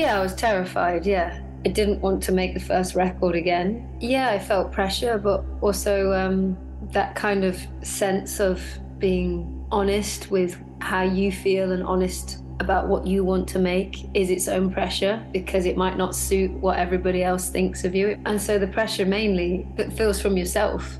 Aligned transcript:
Yeah, 0.00 0.18
I 0.18 0.22
was 0.22 0.34
terrified, 0.34 1.04
yeah. 1.04 1.42
I 1.66 1.68
didn't 1.68 2.00
want 2.00 2.22
to 2.22 2.32
make 2.32 2.54
the 2.54 2.60
first 2.60 2.94
record 2.94 3.34
again. 3.34 3.86
Yeah, 4.00 4.30
I 4.30 4.38
felt 4.38 4.72
pressure, 4.72 5.18
but 5.18 5.44
also 5.60 6.12
um, 6.14 6.56
that 6.92 7.14
kind 7.14 7.44
of 7.44 7.60
sense 7.82 8.40
of 8.40 8.62
being 8.98 9.66
honest 9.70 10.30
with 10.30 10.56
how 10.80 11.02
you 11.02 11.30
feel 11.30 11.72
and 11.72 11.82
honest 11.82 12.38
about 12.60 12.88
what 12.88 13.06
you 13.06 13.24
want 13.24 13.46
to 13.48 13.58
make 13.58 14.06
is 14.14 14.30
its 14.30 14.48
own 14.48 14.70
pressure 14.70 15.22
because 15.32 15.66
it 15.66 15.76
might 15.76 15.98
not 15.98 16.14
suit 16.14 16.50
what 16.52 16.78
everybody 16.78 17.22
else 17.22 17.50
thinks 17.50 17.84
of 17.84 17.94
you. 17.94 18.18
And 18.24 18.40
so 18.40 18.58
the 18.58 18.68
pressure 18.68 19.04
mainly 19.04 19.66
that 19.76 19.92
feels 19.92 20.20
from 20.20 20.38
yourself. 20.38 20.99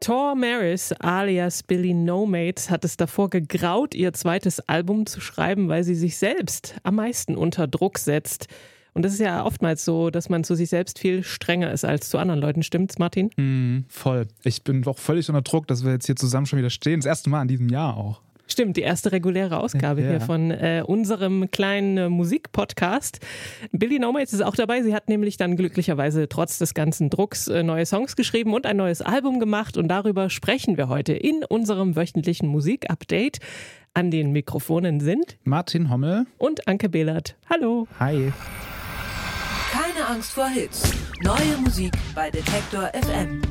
Tor 0.00 0.34
Maris 0.34 0.92
alias 1.00 1.62
Billy 1.62 1.92
No 1.92 2.24
Mates 2.24 2.70
hat 2.70 2.86
es 2.86 2.96
davor 2.96 3.28
gegraut, 3.28 3.94
ihr 3.94 4.14
zweites 4.14 4.60
Album 4.60 5.04
zu 5.04 5.20
schreiben, 5.20 5.68
weil 5.68 5.84
sie 5.84 5.94
sich 5.94 6.16
selbst 6.16 6.76
am 6.84 6.94
meisten 6.94 7.36
unter 7.36 7.66
Druck 7.66 7.98
setzt. 7.98 8.46
Und 8.94 9.04
das 9.04 9.12
ist 9.12 9.20
ja 9.20 9.44
oftmals 9.44 9.84
so, 9.84 10.08
dass 10.08 10.30
man 10.30 10.42
zu 10.42 10.54
sich 10.54 10.70
selbst 10.70 10.98
viel 10.98 11.22
strenger 11.22 11.70
ist 11.70 11.84
als 11.84 12.08
zu 12.08 12.16
anderen 12.16 12.40
Leuten. 12.40 12.62
Stimmt's, 12.62 12.98
Martin? 12.98 13.30
Mm, 13.36 13.84
voll. 13.88 14.26
Ich 14.42 14.64
bin 14.64 14.86
auch 14.86 14.98
völlig 14.98 15.28
unter 15.28 15.42
Druck, 15.42 15.66
dass 15.66 15.84
wir 15.84 15.92
jetzt 15.92 16.06
hier 16.06 16.16
zusammen 16.16 16.46
schon 16.46 16.58
wieder 16.58 16.70
stehen. 16.70 17.00
Das 17.00 17.06
erste 17.06 17.28
Mal 17.28 17.42
in 17.42 17.48
diesem 17.48 17.68
Jahr 17.68 17.94
auch. 17.94 18.22
Stimmt, 18.50 18.76
die 18.76 18.82
erste 18.82 19.12
reguläre 19.12 19.58
Ausgabe 19.58 20.02
ja. 20.02 20.10
hier 20.10 20.20
von 20.20 20.50
äh, 20.50 20.82
unserem 20.84 21.50
kleinen 21.50 21.96
äh, 21.96 22.08
Musikpodcast. 22.08 23.20
Billy 23.70 23.98
Nomates 23.98 24.32
ist 24.32 24.42
auch 24.42 24.56
dabei. 24.56 24.82
Sie 24.82 24.94
hat 24.94 25.08
nämlich 25.08 25.36
dann 25.36 25.56
glücklicherweise 25.56 26.28
trotz 26.28 26.58
des 26.58 26.74
ganzen 26.74 27.10
Drucks 27.10 27.48
äh, 27.48 27.62
neue 27.62 27.86
Songs 27.86 28.16
geschrieben 28.16 28.52
und 28.52 28.66
ein 28.66 28.76
neues 28.76 29.02
Album 29.02 29.38
gemacht. 29.38 29.76
Und 29.76 29.88
darüber 29.88 30.30
sprechen 30.30 30.76
wir 30.76 30.88
heute 30.88 31.12
in 31.12 31.44
unserem 31.44 31.94
wöchentlichen 31.94 32.48
Musikupdate. 32.48 33.38
An 33.94 34.10
den 34.10 34.32
Mikrofonen 34.32 35.00
sind 35.00 35.36
Martin 35.44 35.90
Hommel 35.90 36.26
und 36.38 36.66
Anke 36.66 36.88
Behlert. 36.88 37.36
Hallo. 37.48 37.86
Hi. 37.98 38.32
Keine 39.70 40.06
Angst 40.08 40.32
vor 40.32 40.48
Hits. 40.48 40.92
Neue 41.22 41.56
Musik 41.62 41.92
bei 42.14 42.30
Detektor 42.30 42.90
FM. 42.94 43.42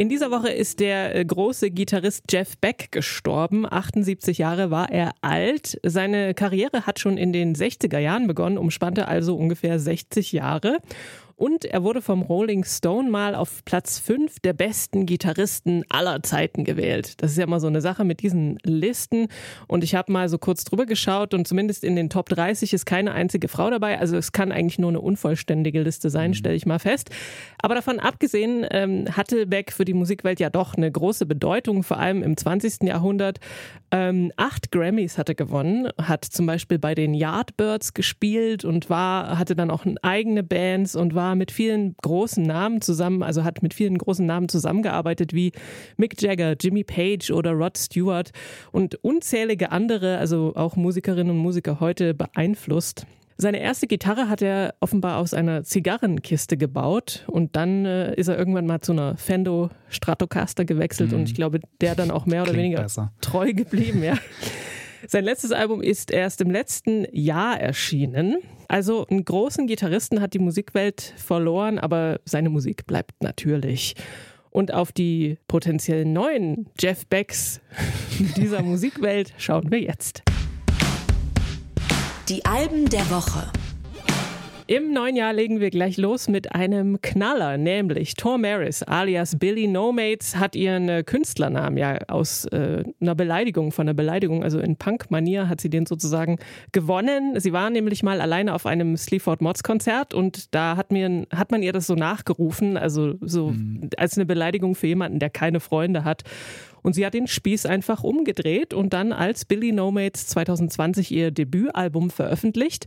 In 0.00 0.08
dieser 0.08 0.30
Woche 0.30 0.48
ist 0.48 0.80
der 0.80 1.14
äh, 1.14 1.22
große 1.22 1.70
Gitarrist 1.70 2.24
Jeff 2.30 2.56
Beck 2.56 2.90
gestorben. 2.90 3.70
78 3.70 4.38
Jahre 4.38 4.70
war 4.70 4.90
er 4.90 5.12
alt. 5.20 5.78
Seine 5.82 6.32
Karriere 6.32 6.86
hat 6.86 6.98
schon 6.98 7.18
in 7.18 7.34
den 7.34 7.54
60er 7.54 7.98
Jahren 7.98 8.26
begonnen, 8.26 8.56
umspannte 8.56 9.08
also 9.08 9.36
ungefähr 9.36 9.78
60 9.78 10.32
Jahre. 10.32 10.78
Und 11.40 11.64
er 11.64 11.82
wurde 11.82 12.02
vom 12.02 12.20
Rolling 12.20 12.64
Stone 12.64 13.08
mal 13.08 13.34
auf 13.34 13.64
Platz 13.64 13.98
5 13.98 14.40
der 14.40 14.52
besten 14.52 15.06
Gitarristen 15.06 15.84
aller 15.88 16.22
Zeiten 16.22 16.64
gewählt. 16.64 17.14
Das 17.22 17.30
ist 17.30 17.38
ja 17.38 17.44
immer 17.44 17.60
so 17.60 17.66
eine 17.66 17.80
Sache 17.80 18.04
mit 18.04 18.20
diesen 18.20 18.58
Listen. 18.62 19.28
Und 19.66 19.82
ich 19.82 19.94
habe 19.94 20.12
mal 20.12 20.28
so 20.28 20.36
kurz 20.36 20.64
drüber 20.64 20.84
geschaut 20.84 21.32
und 21.32 21.48
zumindest 21.48 21.82
in 21.82 21.96
den 21.96 22.10
Top 22.10 22.28
30 22.28 22.74
ist 22.74 22.84
keine 22.84 23.12
einzige 23.12 23.48
Frau 23.48 23.70
dabei. 23.70 23.98
Also 23.98 24.18
es 24.18 24.32
kann 24.32 24.52
eigentlich 24.52 24.78
nur 24.78 24.90
eine 24.90 25.00
unvollständige 25.00 25.80
Liste 25.80 26.10
sein, 26.10 26.32
mhm. 26.32 26.34
stelle 26.34 26.56
ich 26.56 26.66
mal 26.66 26.78
fest. 26.78 27.08
Aber 27.62 27.74
davon 27.74 28.00
abgesehen 28.00 28.66
ähm, 28.70 29.06
hatte 29.16 29.46
Beck 29.46 29.72
für 29.72 29.86
die 29.86 29.94
Musikwelt 29.94 30.40
ja 30.40 30.50
doch 30.50 30.74
eine 30.74 30.92
große 30.92 31.24
Bedeutung, 31.24 31.84
vor 31.84 31.96
allem 31.96 32.22
im 32.22 32.36
20. 32.36 32.82
Jahrhundert. 32.82 33.40
Ähm, 33.92 34.30
acht 34.36 34.70
Grammys 34.70 35.16
hatte 35.16 35.34
gewonnen, 35.34 35.88
hat 35.96 36.26
zum 36.26 36.44
Beispiel 36.44 36.78
bei 36.78 36.94
den 36.94 37.14
Yardbirds 37.14 37.94
gespielt 37.94 38.66
und 38.66 38.90
war, 38.90 39.38
hatte 39.38 39.56
dann 39.56 39.70
auch 39.70 39.86
eigene 40.02 40.42
Bands 40.42 40.94
und 40.94 41.14
war 41.14 41.29
mit 41.34 41.50
vielen 41.50 41.96
großen 42.02 42.42
Namen 42.42 42.80
zusammen, 42.80 43.22
also 43.22 43.44
hat 43.44 43.62
mit 43.62 43.74
vielen 43.74 43.98
großen 43.98 44.24
Namen 44.24 44.48
zusammengearbeitet 44.48 45.34
wie 45.34 45.52
Mick 45.96 46.20
Jagger, 46.20 46.56
Jimmy 46.60 46.84
Page 46.84 47.30
oder 47.30 47.52
Rod 47.52 47.78
Stewart 47.78 48.30
und 48.72 48.96
unzählige 49.04 49.70
andere, 49.70 50.18
also 50.18 50.52
auch 50.54 50.76
Musikerinnen 50.76 51.30
und 51.30 51.38
Musiker 51.38 51.80
heute 51.80 52.14
beeinflusst. 52.14 53.06
Seine 53.40 53.60
erste 53.60 53.86
Gitarre 53.86 54.28
hat 54.28 54.42
er 54.42 54.74
offenbar 54.80 55.16
aus 55.16 55.32
einer 55.32 55.64
Zigarrenkiste 55.64 56.58
gebaut 56.58 57.24
und 57.26 57.56
dann 57.56 57.86
äh, 57.86 58.14
ist 58.16 58.28
er 58.28 58.36
irgendwann 58.36 58.66
mal 58.66 58.82
zu 58.82 58.92
einer 58.92 59.16
Fendo 59.16 59.70
Stratocaster 59.88 60.66
gewechselt 60.66 61.12
mhm. 61.12 61.20
und 61.20 61.22
ich 61.24 61.34
glaube, 61.34 61.60
der 61.80 61.94
dann 61.94 62.10
auch 62.10 62.26
mehr 62.26 62.42
oder 62.42 62.52
Klingt 62.52 62.64
weniger 62.64 62.82
besser. 62.82 63.12
treu 63.22 63.54
geblieben, 63.54 64.02
ja. 64.02 64.14
Sein 65.06 65.24
letztes 65.24 65.52
Album 65.52 65.80
ist 65.80 66.10
erst 66.10 66.42
im 66.42 66.50
letzten 66.50 67.06
Jahr 67.12 67.58
erschienen. 67.58 68.36
Also 68.70 69.04
einen 69.08 69.24
großen 69.24 69.66
Gitarristen 69.66 70.20
hat 70.20 70.32
die 70.32 70.38
Musikwelt 70.38 71.12
verloren, 71.16 71.80
aber 71.80 72.20
seine 72.24 72.50
Musik 72.50 72.86
bleibt 72.86 73.20
natürlich. 73.20 73.96
Und 74.50 74.72
auf 74.72 74.92
die 74.92 75.38
potenziellen 75.48 76.12
neuen 76.12 76.68
Jeff 76.78 77.04
Becks 77.08 77.60
dieser 78.36 78.62
Musikwelt 78.62 79.34
schauen 79.38 79.72
wir 79.72 79.80
jetzt. 79.80 80.22
Die 82.28 82.44
Alben 82.44 82.88
der 82.88 83.10
Woche. 83.10 83.50
Im 84.70 84.92
neuen 84.92 85.16
Jahr 85.16 85.32
legen 85.32 85.58
wir 85.58 85.70
gleich 85.70 85.96
los 85.96 86.28
mit 86.28 86.54
einem 86.54 87.00
Knaller, 87.02 87.58
nämlich 87.58 88.14
Tor 88.14 88.38
Maris 88.38 88.84
alias 88.84 89.36
Billy 89.36 89.66
No 89.66 89.90
Mates 89.90 90.36
hat 90.36 90.54
ihren 90.54 90.88
äh, 90.88 91.02
Künstlernamen 91.02 91.76
ja 91.76 91.98
aus 92.06 92.44
äh, 92.44 92.84
einer 93.00 93.16
Beleidigung, 93.16 93.72
von 93.72 93.88
einer 93.88 93.94
Beleidigung, 93.94 94.44
also 94.44 94.60
in 94.60 94.76
Punk-Manier 94.76 95.48
hat 95.48 95.60
sie 95.60 95.70
den 95.70 95.86
sozusagen 95.86 96.38
gewonnen. 96.70 97.40
Sie 97.40 97.52
war 97.52 97.68
nämlich 97.70 98.04
mal 98.04 98.20
alleine 98.20 98.54
auf 98.54 98.64
einem 98.64 98.96
Sleaford 98.96 99.40
Mods 99.40 99.64
Konzert 99.64 100.14
und 100.14 100.54
da 100.54 100.76
hat, 100.76 100.92
mir, 100.92 101.26
hat 101.34 101.50
man 101.50 101.64
ihr 101.64 101.72
das 101.72 101.88
so 101.88 101.96
nachgerufen, 101.96 102.76
also 102.76 103.14
so 103.20 103.48
mhm. 103.48 103.90
als 103.96 104.16
eine 104.16 104.24
Beleidigung 104.24 104.76
für 104.76 104.86
jemanden, 104.86 105.18
der 105.18 105.30
keine 105.30 105.58
Freunde 105.58 106.04
hat. 106.04 106.22
Und 106.82 106.94
sie 106.94 107.04
hat 107.04 107.14
den 107.14 107.26
Spieß 107.26 107.66
einfach 107.66 108.04
umgedreht 108.04 108.72
und 108.72 108.92
dann 108.92 109.12
als 109.12 109.44
Billy 109.44 109.72
No 109.72 109.90
Mates 109.90 110.28
2020 110.28 111.10
ihr 111.10 111.32
Debütalbum 111.32 112.10
veröffentlicht. 112.10 112.86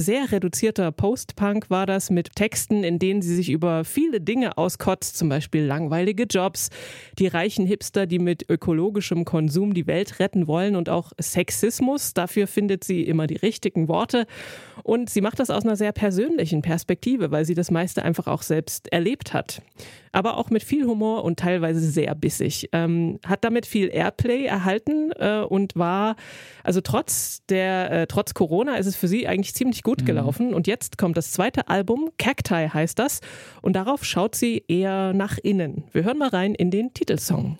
Sehr 0.00 0.30
reduzierter 0.30 0.92
Post-Punk 0.92 1.70
war 1.70 1.84
das 1.84 2.08
mit 2.08 2.36
Texten, 2.36 2.84
in 2.84 3.00
denen 3.00 3.20
sie 3.20 3.34
sich 3.34 3.50
über 3.50 3.82
viele 3.84 4.20
Dinge 4.20 4.56
auskotzt, 4.56 5.18
zum 5.18 5.28
Beispiel 5.28 5.64
langweilige 5.64 6.22
Jobs, 6.22 6.70
die 7.18 7.26
reichen 7.26 7.66
Hipster, 7.66 8.06
die 8.06 8.20
mit 8.20 8.48
ökologischem 8.48 9.24
Konsum 9.24 9.74
die 9.74 9.88
Welt 9.88 10.20
retten 10.20 10.46
wollen 10.46 10.76
und 10.76 10.88
auch 10.88 11.10
Sexismus. 11.20 12.14
Dafür 12.14 12.46
findet 12.46 12.84
sie 12.84 13.02
immer 13.02 13.26
die 13.26 13.38
richtigen 13.38 13.88
Worte. 13.88 14.28
Und 14.84 15.10
sie 15.10 15.20
macht 15.20 15.40
das 15.40 15.50
aus 15.50 15.64
einer 15.64 15.74
sehr 15.74 15.92
persönlichen 15.92 16.62
Perspektive, 16.62 17.32
weil 17.32 17.44
sie 17.44 17.54
das 17.54 17.72
meiste 17.72 18.04
einfach 18.04 18.28
auch 18.28 18.42
selbst 18.42 18.92
erlebt 18.92 19.34
hat. 19.34 19.62
Aber 20.12 20.36
auch 20.36 20.48
mit 20.48 20.62
viel 20.62 20.86
Humor 20.86 21.24
und 21.24 21.40
teilweise 21.40 21.80
sehr 21.80 22.14
bissig. 22.14 22.70
Ähm, 22.72 23.18
hat 23.26 23.44
damit 23.44 23.66
viel 23.66 23.90
Airplay 23.92 24.44
erhalten 24.44 25.10
äh, 25.18 25.40
und 25.40 25.76
war, 25.76 26.14
also 26.62 26.80
trotz 26.80 27.44
der, 27.48 27.90
äh, 27.90 28.06
trotz 28.06 28.32
Corona 28.32 28.76
ist 28.76 28.86
es 28.86 28.96
für 28.96 29.08
sie 29.08 29.26
eigentlich 29.26 29.54
ziemlich 29.54 29.82
gut 29.88 30.02
mhm. 30.02 30.06
gelaufen. 30.06 30.52
Und 30.52 30.66
jetzt 30.66 30.98
kommt 30.98 31.16
das 31.16 31.32
zweite 31.32 31.68
Album, 31.68 32.10
Cacti 32.18 32.68
heißt 32.68 32.98
das. 32.98 33.20
Und 33.62 33.72
darauf 33.72 34.04
schaut 34.04 34.34
sie 34.34 34.62
eher 34.68 35.14
nach 35.14 35.38
innen. 35.38 35.84
Wir 35.92 36.04
hören 36.04 36.18
mal 36.18 36.28
rein 36.28 36.54
in 36.54 36.70
den 36.70 36.92
Titelsong. 36.92 37.56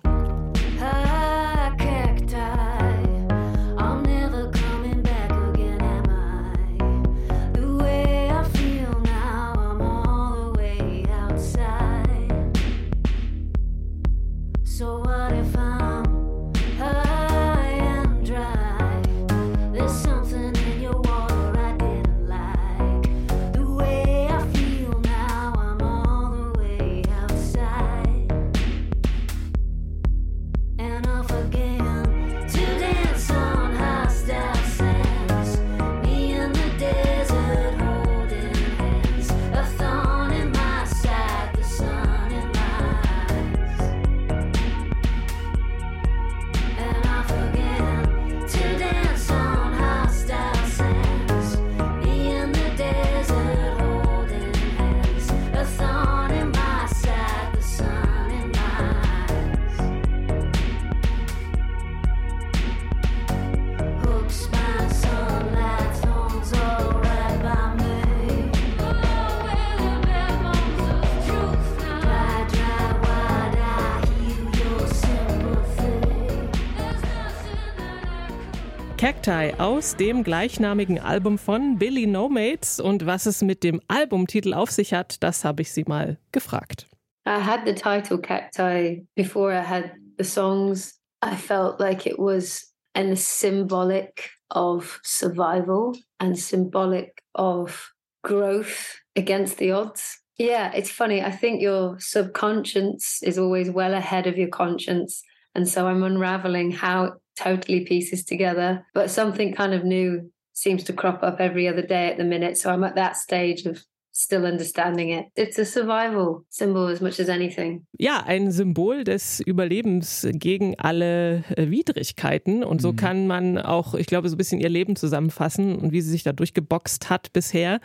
Cacti 79.29 79.61
aus 79.61 79.95
dem 79.95 80.25
gleichnamigen 80.25 80.99
Album 80.99 81.37
von 81.37 81.77
Billy 81.77 82.07
No 82.07 82.31
Mates. 82.31 82.81
Und 82.81 83.05
was 83.05 83.27
es 83.27 83.43
mit 83.43 83.63
dem 83.63 83.79
Albumtitel 83.87 84.55
auf 84.55 84.71
sich 84.71 84.95
hat, 84.95 85.23
das 85.23 85.45
habe 85.45 85.61
ich 85.61 85.71
sie 85.71 85.85
mal 85.87 86.17
gefragt. 86.33 86.87
I 87.27 87.39
had 87.39 87.67
the 87.67 87.75
title 87.75 88.19
Cacti 88.19 89.07
before 89.17 89.53
I 89.53 89.63
had 89.63 89.93
the 90.17 90.25
songs. 90.25 90.99
I 91.23 91.37
felt 91.37 91.79
like 91.79 92.07
it 92.07 92.19
was 92.19 92.73
a 92.95 93.15
symbolic 93.17 94.31
of 94.49 94.99
survival 95.05 95.95
and 96.19 96.39
symbolic 96.39 97.23
of 97.35 97.93
growth 98.23 98.99
against 99.15 99.59
the 99.59 99.73
odds. 99.73 100.23
Yeah, 100.39 100.73
it's 100.75 100.91
funny. 100.91 101.23
I 101.23 101.33
think 101.33 101.61
your 101.61 101.99
subconscious 102.01 103.23
is 103.23 103.39
always 103.39 103.71
well 103.71 103.93
ahead 103.93 104.27
of 104.27 104.39
your 104.39 104.49
conscience. 104.49 105.23
And 105.55 105.69
so 105.69 105.87
I'm 105.87 106.03
unraveling 106.03 106.71
how 106.71 107.17
totally 107.39 107.85
pieces 107.85 108.25
together. 108.25 108.85
But 108.95 109.11
something 109.11 109.55
kind 109.55 109.75
of 109.75 109.85
new 109.85 110.31
seems 110.53 110.83
to 110.85 110.93
crop 110.93 111.23
up 111.23 111.41
every 111.41 111.69
other 111.69 111.83
day 111.83 112.09
at 112.09 112.19
the 112.19 112.25
minute. 112.25 112.59
So 112.59 112.71
I'm 112.71 112.85
at 112.85 112.97
that 112.97 113.17
stage 113.17 113.65
of 113.65 113.83
still 114.19 114.45
understanding 114.45 115.11
it. 115.11 115.27
It's 115.37 115.59
a 115.59 115.65
survival 115.65 116.45
symbol 116.51 116.89
as 116.89 117.01
much 117.01 117.21
as 117.21 117.29
anything. 117.29 117.87
Ja, 117.99 118.25
ein 118.27 118.51
Symbol 118.51 119.05
des 119.05 119.39
Überlebens 119.41 120.27
gegen 120.33 120.79
alle 120.79 121.45
äh, 121.57 121.71
Widrigkeiten. 121.71 122.65
Und 122.65 122.83
so 122.83 122.93
mhm. 122.93 122.97
kann 122.97 123.27
man 123.29 123.59
auch, 123.59 123.95
ich 123.95 124.07
glaube, 124.07 124.29
so 124.29 124.35
ein 124.35 124.39
bisschen 124.39 124.61
ihr 124.61 124.69
Leben 124.69 124.97
zusammenfassen 124.97 125.77
und 125.77 125.93
wie 125.93 126.01
sie 126.01 126.11
sich 126.11 126.25
da 126.25 126.33
durchgeboxt 126.33 127.11
hat 127.11 127.33
bisher. 127.33 127.81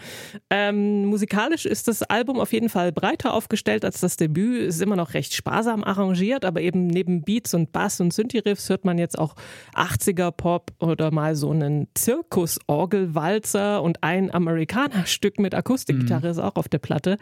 Ähm, 0.49 1.05
musikalisch 1.05 1.67
ist 1.67 1.87
das 1.87 2.01
Album 2.01 2.39
auf 2.39 2.51
jeden 2.51 2.69
Fall 2.69 2.91
breiter 2.91 3.33
aufgestellt 3.33 3.85
als 3.85 4.01
das 4.01 4.17
Debüt. 4.17 4.63
Ist 4.63 4.81
immer 4.81 4.95
noch 4.95 5.13
recht 5.13 5.35
sparsam 5.35 5.83
arrangiert, 5.83 6.45
aber 6.45 6.61
eben 6.61 6.87
neben 6.87 7.21
Beats 7.21 7.53
und 7.53 7.71
Bass 7.71 8.01
und 8.01 8.11
Synthi-Riffs 8.11 8.69
hört 8.69 8.85
man 8.85 8.97
jetzt 8.97 9.19
auch 9.19 9.35
80er-Pop 9.75 10.71
oder 10.79 11.11
mal 11.11 11.35
so 11.35 11.51
einen 11.51 11.87
Zirkus-Orgelwalzer 11.93 13.83
und 13.83 14.01
ein 14.01 14.33
Amerikaner-Stück 14.33 15.37
mit 15.39 15.53
Akustikgitarre. 15.53 16.22
Mhm. 16.22 16.22
Gitarre 16.23 16.29
ist 16.31 16.39
auch 16.39 16.55
auf 16.55 16.69
der 16.69 16.79
Platte. 16.79 17.17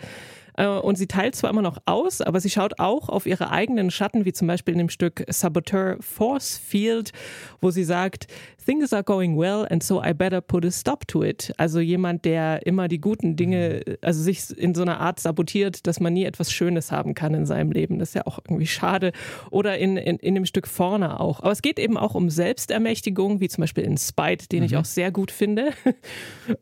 Äh, 0.57 0.67
und 0.67 0.97
sie 0.97 1.07
teilt 1.07 1.35
zwar 1.35 1.49
immer 1.49 1.61
noch 1.61 1.77
aus, 1.85 2.21
aber 2.21 2.39
sie 2.39 2.49
schaut 2.49 2.79
auch 2.79 3.09
auf 3.09 3.25
ihre 3.25 3.51
eigenen 3.51 3.91
Schatten, 3.91 4.25
wie 4.25 4.33
zum 4.33 4.47
Beispiel 4.47 4.73
in 4.73 4.79
dem 4.79 4.89
Stück 4.89 5.23
Saboteur 5.27 5.97
Force 5.99 6.57
Field, 6.57 7.11
wo 7.61 7.71
sie 7.71 7.83
sagt, 7.83 8.27
Things 8.63 8.93
are 8.93 9.03
going 9.03 9.37
well 9.37 9.65
and 9.69 9.81
so 9.81 10.03
I 10.03 10.13
better 10.13 10.39
put 10.39 10.65
a 10.65 10.71
stop 10.71 11.07
to 11.07 11.23
it. 11.23 11.51
Also 11.57 11.79
jemand, 11.79 12.25
der 12.25 12.65
immer 12.65 12.87
die 12.87 13.01
guten 13.01 13.35
Dinge, 13.35 13.81
also 14.01 14.21
sich 14.21 14.55
in 14.55 14.75
so 14.75 14.83
einer 14.83 14.99
Art 14.99 15.19
sabotiert, 15.19 15.87
dass 15.87 15.99
man 15.99 16.13
nie 16.13 16.25
etwas 16.25 16.51
Schönes 16.51 16.91
haben 16.91 17.15
kann 17.15 17.33
in 17.33 17.47
seinem 17.47 17.71
Leben. 17.71 17.97
Das 17.97 18.09
ist 18.09 18.15
ja 18.15 18.27
auch 18.27 18.39
irgendwie 18.47 18.67
schade. 18.67 19.13
Oder 19.49 19.79
in, 19.79 19.97
in, 19.97 20.17
in 20.17 20.35
dem 20.35 20.45
Stück 20.45 20.67
vorne 20.67 21.19
auch. 21.19 21.39
Aber 21.39 21.51
es 21.51 21.63
geht 21.63 21.79
eben 21.79 21.97
auch 21.97 22.13
um 22.13 22.29
Selbstermächtigung, 22.29 23.39
wie 23.39 23.49
zum 23.49 23.63
Beispiel 23.63 23.83
in 23.83 23.97
Spite, 23.97 24.47
den 24.47 24.59
mhm. 24.59 24.65
ich 24.65 24.77
auch 24.77 24.85
sehr 24.85 25.11
gut 25.11 25.31
finde. 25.31 25.71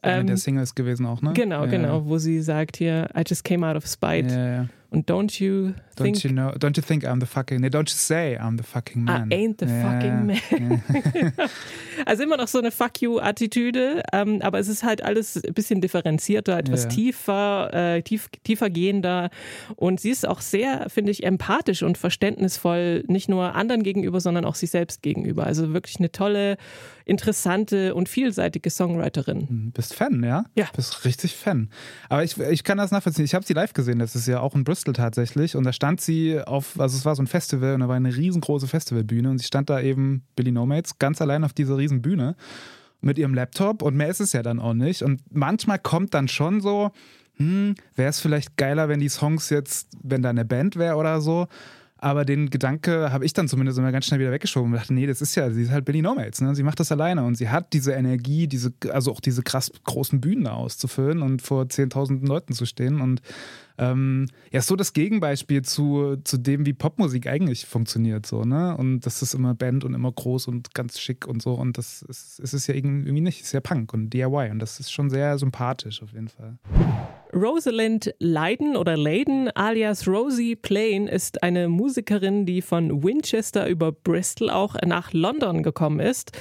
Eine 0.02 0.22
ähm, 0.22 0.28
der 0.28 0.38
Singles 0.38 0.76
gewesen 0.76 1.06
auch, 1.06 1.22
ne? 1.22 1.34
Genau, 1.34 1.66
ja. 1.66 1.70
genau, 1.70 2.06
wo 2.06 2.18
sie 2.18 2.42
sagt 2.42 2.78
hier, 2.78 3.10
I 3.16 3.24
just 3.28 3.44
came 3.44 3.68
out 3.68 3.76
of 3.80 3.88
Spite. 3.88 4.28
Ja, 4.28 4.48
ja. 4.48 4.66
Und 4.92 5.08
don't 5.08 5.40
you 5.40 5.74
think... 5.96 6.16
Don't 6.16 6.24
you 6.24 6.32
know, 6.32 6.50
don't 6.58 6.76
you 6.76 6.82
think 6.82 7.06
I'm 7.06 7.20
the 7.20 7.28
fucking... 7.28 7.62
Nee, 7.62 7.70
don't 7.70 7.90
you 7.90 7.96
say 7.96 8.36
I'm 8.40 8.58
the 8.58 8.64
fucking 8.64 9.04
man. 9.04 9.30
I 9.32 9.36
ain't 9.36 9.60
the 9.60 9.68
yeah. 9.68 9.84
fucking 9.84 10.26
man. 10.26 10.82
Yeah. 11.14 11.32
also 12.08 12.24
immer 12.24 12.38
noch 12.38 12.48
so 12.48 12.58
eine 12.58 12.72
Fuck 12.72 13.00
you-Attitüde, 13.02 14.02
ähm, 14.12 14.42
aber 14.42 14.58
es 14.58 14.68
ist 14.68 14.84
halt 14.84 15.04
alles 15.04 15.44
ein 15.44 15.54
bisschen 15.54 15.80
differenzierter, 15.82 16.58
etwas 16.58 16.86
yeah. 16.86 16.90
tiefer, 16.90 17.74
äh, 17.74 18.02
tief, 18.02 18.30
tiefer 18.44 18.72
gehender. 18.72 19.30
Und 19.76 20.00
sie 20.00 20.10
ist 20.10 20.28
auch 20.28 20.42
sehr, 20.42 20.90
finde 20.90 21.12
ich, 21.12 21.24
empathisch 21.24 21.84
und 21.84 22.00
verständnisvoll, 22.00 23.04
nicht 23.08 23.30
nur 23.30 23.54
anderen 23.54 23.84
gegenüber, 23.84 24.20
sondern 24.20 24.44
auch 24.44 24.56
sich 24.56 24.72
selbst 24.72 25.04
gegenüber. 25.04 25.46
Also 25.46 25.72
wirklich 25.72 26.00
eine 26.00 26.12
tolle, 26.12 26.58
interessante 27.10 27.94
und 27.94 28.10
vielseitige 28.10 28.70
Songwriterin. 28.70 29.48
Hm, 29.48 29.72
bist 29.72 29.94
Fan, 29.94 30.24
ja? 30.24 30.46
Ja. 30.56 30.66
Bist 30.76 31.06
richtig 31.06 31.36
Fan. 31.36 31.70
Aber 32.10 32.24
ich, 32.24 32.38
ich 32.38 32.64
kann 32.64 32.78
das 32.78 32.92
nachvollziehen. 32.92 33.26
Ich 33.26 33.36
habe 33.36 33.46
sie 33.46 33.54
live 33.54 33.74
gesehen, 33.74 34.00
das 34.00 34.16
ist 34.16 34.28
ja 34.28 34.40
auch 34.40 34.56
in 34.56 34.64
Bristol 34.64 34.80
Bristol 34.80 34.94
tatsächlich. 34.94 35.56
Und 35.56 35.66
da 35.66 35.74
stand 35.74 36.02
sie 36.02 36.40
auf, 36.40 36.80
also 36.80 36.98
es 36.98 37.06
war 37.06 37.16
so 37.16 37.22
ein 37.22 37.28
Festival 37.28 37.74
und 37.74 37.82
da 37.82 37.88
war 37.88 37.96
eine 37.96 38.16
riesengroße 38.16 38.68
Festivalbühne 38.68 39.30
und 39.30 39.38
sie 39.38 39.46
stand 39.46 39.70
da 39.70 39.82
eben, 39.82 40.24
Billy 40.36 40.52
Nomates, 40.52 41.00
ganz 41.00 41.22
allein 41.22 41.44
auf 41.44 41.54
dieser 41.54 41.78
riesen 41.78 42.02
Bühne 42.02 42.36
mit 43.02 43.18
ihrem 43.18 43.34
Laptop 43.34 43.82
und 43.82 43.96
mehr 43.96 44.10
ist 44.10 44.20
es 44.20 44.34
ja 44.34 44.42
dann 44.42 44.60
auch 44.60 44.74
nicht. 44.74 45.04
Und 45.04 45.22
manchmal 45.32 45.80
kommt 45.80 46.14
dann 46.14 46.28
schon 46.28 46.62
so, 46.62 46.92
hm, 47.38 47.76
wäre 47.96 48.10
es 48.10 48.20
vielleicht 48.20 48.58
geiler, 48.58 48.90
wenn 48.90 49.00
die 49.00 49.10
Songs 49.10 49.50
jetzt, 49.50 49.90
wenn 50.02 50.22
da 50.22 50.30
eine 50.30 50.46
Band 50.46 50.76
wäre 50.76 50.96
oder 50.96 51.22
so. 51.22 51.48
Aber 52.02 52.24
den 52.24 52.50
Gedanke 52.50 53.12
habe 53.12 53.26
ich 53.26 53.34
dann 53.34 53.50
zumindest 53.50 53.78
immer 53.78 53.92
ganz 53.92 54.06
schnell 54.06 54.22
wieder 54.22 54.32
weggeschoben 54.32 54.72
und 54.72 54.80
dachte, 54.80 54.94
nee, 54.94 55.06
das 55.06 55.22
ist 55.22 55.36
ja, 55.36 55.52
sie 55.52 55.64
ist 55.64 55.72
halt 55.72 55.84
Billy 55.84 56.02
Nomads, 56.02 56.40
ne? 56.40 56.56
Sie 56.56 56.64
macht 56.64 56.80
das 56.80 56.94
alleine 56.94 57.26
und 57.26 57.36
sie 57.36 57.50
hat 57.50 57.74
diese 57.74 57.92
Energie, 57.92 58.48
diese, 58.48 58.72
also 58.90 59.12
auch 59.12 59.20
diese 59.20 59.44
krass 59.44 59.70
großen 59.84 60.22
Bühnen 60.22 60.48
auszufüllen 60.48 61.22
und 61.22 61.42
vor 61.42 61.64
10.000 61.64 62.26
Leuten 62.26 62.54
zu 62.54 62.66
stehen 62.66 63.02
und 63.02 63.22
ähm, 63.80 64.28
ja, 64.52 64.62
so 64.62 64.76
das 64.76 64.92
Gegenbeispiel 64.92 65.62
zu, 65.62 66.18
zu 66.26 66.38
dem, 66.38 66.66
wie 66.66 66.74
Popmusik 66.74 67.28
eigentlich 67.28 67.66
funktioniert, 67.66 68.26
so, 68.26 68.44
ne? 68.44 68.76
Und 68.76 69.06
das 69.06 69.22
ist 69.22 69.34
immer 69.34 69.56
Band 69.56 69.86
und 69.86 69.94
immer 69.94 70.12
groß 70.12 70.48
und 70.48 70.74
ganz 70.74 71.00
schick 71.00 71.26
und 71.26 71.42
so. 71.42 71.54
Und 71.54 71.78
das 71.78 72.02
ist, 72.02 72.40
ist 72.40 72.54
es 72.54 72.68
ja 72.68 72.76
irgendwie 72.76 73.22
nicht, 73.22 73.40
es 73.40 73.48
ist 73.48 73.54
ja 73.54 73.62
Punk 73.62 73.94
und 73.94 74.10
DIY 74.10 74.52
und 74.52 74.60
das 74.60 74.80
ist 74.82 74.92
schon 74.92 75.10
sehr 75.10 75.38
sympathisch 75.38 76.04
auf 76.04 76.12
jeden 76.12 76.28
Fall. 76.28 76.58
Rosalind 77.34 78.14
Leiden 78.20 78.76
oder 78.76 78.98
Leiden 78.98 79.50
alias 79.56 80.08
Rosie 80.08 80.56
Plain 80.56 81.08
ist 81.08 81.42
eine 81.44 81.70
Musikerin, 81.70 82.46
die 82.46 82.62
von 82.62 83.04
Winchester 83.04 83.68
über 83.70 83.92
Bristol 83.92 84.50
auch 84.50 84.76
nach 84.86 85.14
London 85.14 85.64
gekommen 85.64 86.00
ist. 86.00 86.32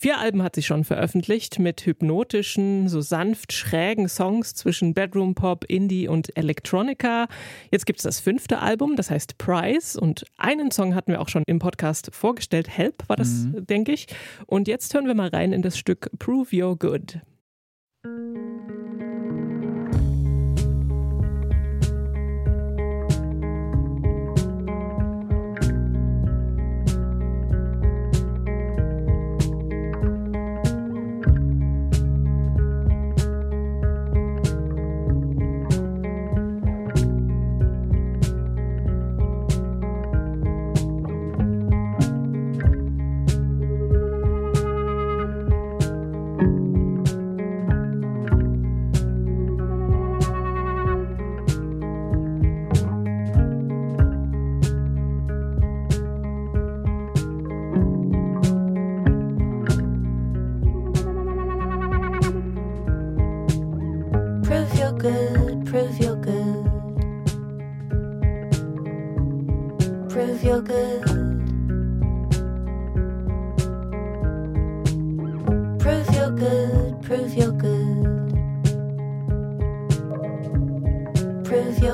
Vier 0.00 0.18
Alben 0.18 0.44
hat 0.44 0.54
sie 0.54 0.62
schon 0.62 0.84
veröffentlicht 0.84 1.58
mit 1.58 1.84
hypnotischen, 1.84 2.88
so 2.88 3.00
sanft 3.00 3.52
schrägen 3.52 4.08
Songs 4.08 4.54
zwischen 4.54 4.94
Bedroom 4.94 5.34
Pop, 5.34 5.64
Indie 5.64 6.06
und 6.06 6.36
Electronica. 6.36 7.26
Jetzt 7.72 7.84
gibt 7.84 7.98
es 7.98 8.04
das 8.04 8.20
fünfte 8.20 8.60
Album, 8.60 8.94
das 8.94 9.10
heißt 9.10 9.38
Prize 9.38 10.00
und 10.00 10.24
einen 10.36 10.70
Song 10.70 10.94
hatten 10.94 11.10
wir 11.10 11.20
auch 11.20 11.28
schon 11.28 11.42
im 11.48 11.58
Podcast 11.58 12.10
vorgestellt. 12.12 12.68
Help 12.68 13.08
war 13.08 13.16
das, 13.16 13.28
mhm. 13.28 13.66
denke 13.66 13.90
ich. 13.90 14.06
Und 14.46 14.68
jetzt 14.68 14.94
hören 14.94 15.08
wir 15.08 15.16
mal 15.16 15.30
rein 15.30 15.52
in 15.52 15.62
das 15.62 15.76
Stück 15.76 16.08
Prove 16.20 16.50
You're 16.50 16.78
Good. 16.78 17.18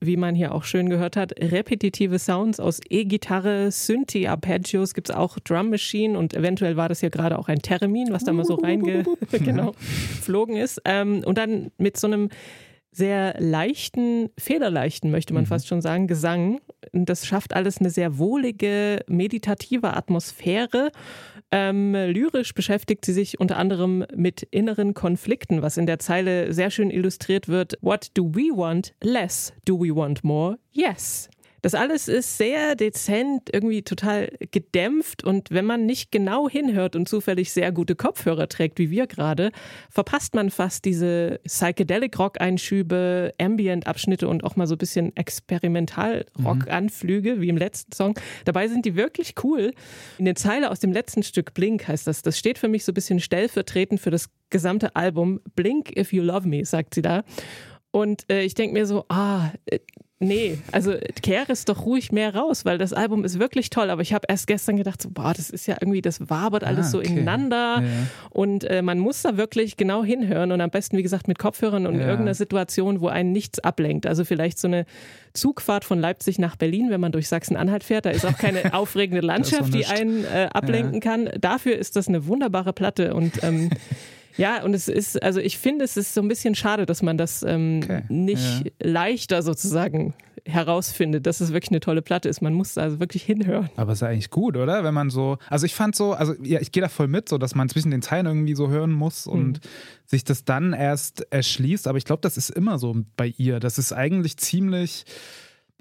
wie 0.00 0.16
man 0.16 0.34
hier 0.34 0.54
auch 0.54 0.64
schön 0.64 0.88
gehört 0.88 1.16
hat, 1.16 1.32
repetitive 1.38 2.18
Sounds 2.18 2.58
aus 2.58 2.80
E-Gitarre, 2.88 3.70
Synthi, 3.70 4.26
Arpeggios, 4.26 4.94
gibt's 4.94 5.10
auch 5.10 5.38
Drum 5.38 5.70
Machine 5.70 6.18
und 6.18 6.34
eventuell 6.34 6.76
war 6.76 6.88
das 6.88 7.00
hier 7.00 7.10
gerade 7.10 7.38
auch 7.38 7.48
ein 7.48 7.60
Termin, 7.60 8.08
was 8.10 8.24
da 8.24 8.32
mal 8.32 8.44
so 8.44 8.54
reingeflogen 8.54 9.44
genau, 9.44 9.74
ist. 10.62 10.80
Ähm, 10.84 11.22
und 11.24 11.36
dann 11.36 11.70
mit 11.76 11.98
so 11.98 12.06
einem 12.06 12.30
sehr 12.92 13.34
leichten, 13.38 14.30
federleichten, 14.36 15.10
möchte 15.10 15.34
man 15.34 15.44
mhm. 15.44 15.48
fast 15.48 15.68
schon 15.68 15.80
sagen, 15.80 16.06
Gesang. 16.06 16.60
Und 16.92 17.08
das 17.08 17.26
schafft 17.26 17.54
alles 17.54 17.78
eine 17.78 17.90
sehr 17.90 18.18
wohlige, 18.18 19.04
meditative 19.06 19.94
Atmosphäre. 19.94 20.90
Ähm, 21.52 21.94
lyrisch 21.94 22.54
beschäftigt 22.54 23.04
sie 23.04 23.12
sich 23.12 23.40
unter 23.40 23.56
anderem 23.56 24.04
mit 24.14 24.42
inneren 24.50 24.94
Konflikten, 24.94 25.62
was 25.62 25.76
in 25.76 25.86
der 25.86 25.98
Zeile 25.98 26.52
sehr 26.52 26.70
schön 26.70 26.90
illustriert 26.90 27.48
wird. 27.48 27.76
What 27.80 28.10
do 28.14 28.30
we 28.32 28.56
want 28.56 28.94
less? 29.02 29.52
Do 29.64 29.80
we 29.80 29.94
want 29.94 30.22
more? 30.22 30.58
Yes. 30.72 31.28
Das 31.62 31.74
alles 31.74 32.08
ist 32.08 32.36
sehr 32.38 32.74
dezent, 32.74 33.50
irgendwie 33.52 33.82
total 33.82 34.32
gedämpft 34.50 35.22
und 35.24 35.50
wenn 35.50 35.66
man 35.66 35.86
nicht 35.86 36.12
genau 36.12 36.48
hinhört 36.48 36.96
und 36.96 37.08
zufällig 37.08 37.52
sehr 37.52 37.72
gute 37.72 37.94
Kopfhörer 37.94 38.48
trägt, 38.48 38.78
wie 38.78 38.90
wir 38.90 39.06
gerade, 39.06 39.50
verpasst 39.90 40.34
man 40.34 40.50
fast 40.50 40.84
diese 40.84 41.40
Psychedelic-Rock-Einschübe, 41.44 43.32
Ambient-Abschnitte 43.38 44.28
und 44.28 44.44
auch 44.44 44.56
mal 44.56 44.66
so 44.66 44.74
ein 44.74 44.78
bisschen 44.78 45.16
Experimental-Rock-Anflüge, 45.16 47.40
wie 47.40 47.48
im 47.48 47.56
letzten 47.56 47.92
Song. 47.92 48.18
Dabei 48.44 48.68
sind 48.68 48.84
die 48.86 48.96
wirklich 48.96 49.34
cool. 49.42 49.72
In 50.18 50.24
der 50.24 50.34
Zeile 50.34 50.70
aus 50.70 50.80
dem 50.80 50.92
letzten 50.92 51.22
Stück 51.22 51.54
Blink 51.54 51.88
heißt 51.88 52.06
das, 52.06 52.20
das 52.22 52.38
steht 52.38 52.58
für 52.58 52.68
mich 52.68 52.84
so 52.84 52.92
ein 52.92 52.94
bisschen 52.94 53.20
stellvertretend 53.20 54.00
für 54.00 54.10
das 54.10 54.28
gesamte 54.50 54.94
Album. 54.96 55.40
Blink 55.54 55.96
if 55.96 56.12
you 56.12 56.22
love 56.22 56.48
me, 56.48 56.64
sagt 56.64 56.94
sie 56.94 57.02
da. 57.02 57.22
Und 57.92 58.30
äh, 58.30 58.42
ich 58.42 58.54
denke 58.54 58.72
mir 58.72 58.86
so, 58.86 59.04
ah, 59.08 59.50
äh, 59.66 59.80
Nee, 60.22 60.58
also 60.70 60.96
kehre 61.22 61.50
es 61.50 61.64
doch 61.64 61.86
ruhig 61.86 62.12
mehr 62.12 62.34
raus, 62.34 62.66
weil 62.66 62.76
das 62.76 62.92
Album 62.92 63.24
ist 63.24 63.38
wirklich 63.38 63.70
toll. 63.70 63.88
Aber 63.88 64.02
ich 64.02 64.12
habe 64.12 64.26
erst 64.28 64.46
gestern 64.46 64.76
gedacht, 64.76 65.00
so, 65.00 65.08
boah, 65.10 65.32
das 65.34 65.48
ist 65.48 65.66
ja 65.66 65.78
irgendwie, 65.80 66.02
das 66.02 66.28
wabert 66.28 66.62
alles 66.62 66.94
ah, 66.94 66.98
okay. 66.98 67.06
so 67.06 67.12
ineinander. 67.14 67.82
Ja. 67.82 67.88
Und 68.28 68.64
äh, 68.64 68.82
man 68.82 68.98
muss 68.98 69.22
da 69.22 69.38
wirklich 69.38 69.78
genau 69.78 70.04
hinhören 70.04 70.52
und 70.52 70.60
am 70.60 70.68
besten, 70.68 70.98
wie 70.98 71.02
gesagt, 71.02 71.26
mit 71.26 71.38
Kopfhörern 71.38 71.86
und 71.86 71.94
ja. 71.94 72.02
in 72.02 72.06
irgendeiner 72.06 72.34
Situation, 72.34 73.00
wo 73.00 73.08
einen 73.08 73.32
nichts 73.32 73.60
ablenkt. 73.60 74.06
Also 74.06 74.26
vielleicht 74.26 74.58
so 74.58 74.68
eine 74.68 74.84
Zugfahrt 75.32 75.84
von 75.84 75.98
Leipzig 75.98 76.38
nach 76.38 76.56
Berlin, 76.56 76.90
wenn 76.90 77.00
man 77.00 77.12
durch 77.12 77.26
Sachsen-Anhalt 77.26 77.82
fährt. 77.82 78.04
Da 78.04 78.10
ist 78.10 78.26
auch 78.26 78.36
keine 78.36 78.74
aufregende 78.74 79.26
Landschaft, 79.26 79.72
die 79.72 79.86
einen 79.86 80.24
äh, 80.26 80.50
ablenken 80.52 80.96
ja. 80.96 81.00
kann. 81.00 81.30
Dafür 81.40 81.78
ist 81.78 81.96
das 81.96 82.08
eine 82.08 82.26
wunderbare 82.26 82.74
Platte 82.74 83.14
und 83.14 83.42
ähm, 83.42 83.70
Ja, 84.36 84.62
und 84.62 84.74
es 84.74 84.88
ist, 84.88 85.22
also 85.22 85.40
ich 85.40 85.58
finde, 85.58 85.84
es 85.84 85.96
ist 85.96 86.14
so 86.14 86.20
ein 86.22 86.28
bisschen 86.28 86.54
schade, 86.54 86.86
dass 86.86 87.02
man 87.02 87.18
das 87.18 87.42
ähm, 87.42 87.80
okay. 87.82 88.02
nicht 88.08 88.64
ja. 88.64 88.70
leichter 88.80 89.42
sozusagen 89.42 90.14
herausfindet, 90.46 91.26
dass 91.26 91.40
es 91.40 91.52
wirklich 91.52 91.70
eine 91.70 91.80
tolle 91.80 92.02
Platte 92.02 92.28
ist. 92.28 92.40
Man 92.40 92.54
muss 92.54 92.78
also 92.78 93.00
wirklich 93.00 93.22
hinhören. 93.22 93.68
Aber 93.76 93.92
ist 93.92 94.02
ja 94.02 94.08
eigentlich 94.08 94.30
gut, 94.30 94.56
oder? 94.56 94.84
Wenn 94.84 94.94
man 94.94 95.10
so, 95.10 95.38
also 95.48 95.66
ich 95.66 95.74
fand 95.74 95.94
so, 95.94 96.12
also 96.12 96.34
ja, 96.42 96.60
ich 96.60 96.72
gehe 96.72 96.82
da 96.82 96.88
voll 96.88 97.08
mit, 97.08 97.28
so 97.28 97.38
dass 97.38 97.54
man 97.54 97.68
zwischen 97.68 97.90
den 97.90 98.02
Zeilen 98.02 98.26
irgendwie 98.26 98.54
so 98.54 98.68
hören 98.68 98.92
muss 98.92 99.26
und 99.26 99.52
mhm. 99.52 99.68
sich 100.06 100.24
das 100.24 100.44
dann 100.44 100.72
erst 100.72 101.26
erschließt. 101.30 101.86
Aber 101.86 101.98
ich 101.98 102.04
glaube, 102.04 102.22
das 102.22 102.36
ist 102.36 102.50
immer 102.50 102.78
so 102.78 102.96
bei 103.16 103.34
ihr. 103.36 103.60
Das 103.60 103.78
ist 103.78 103.92
eigentlich 103.92 104.36
ziemlich 104.38 105.04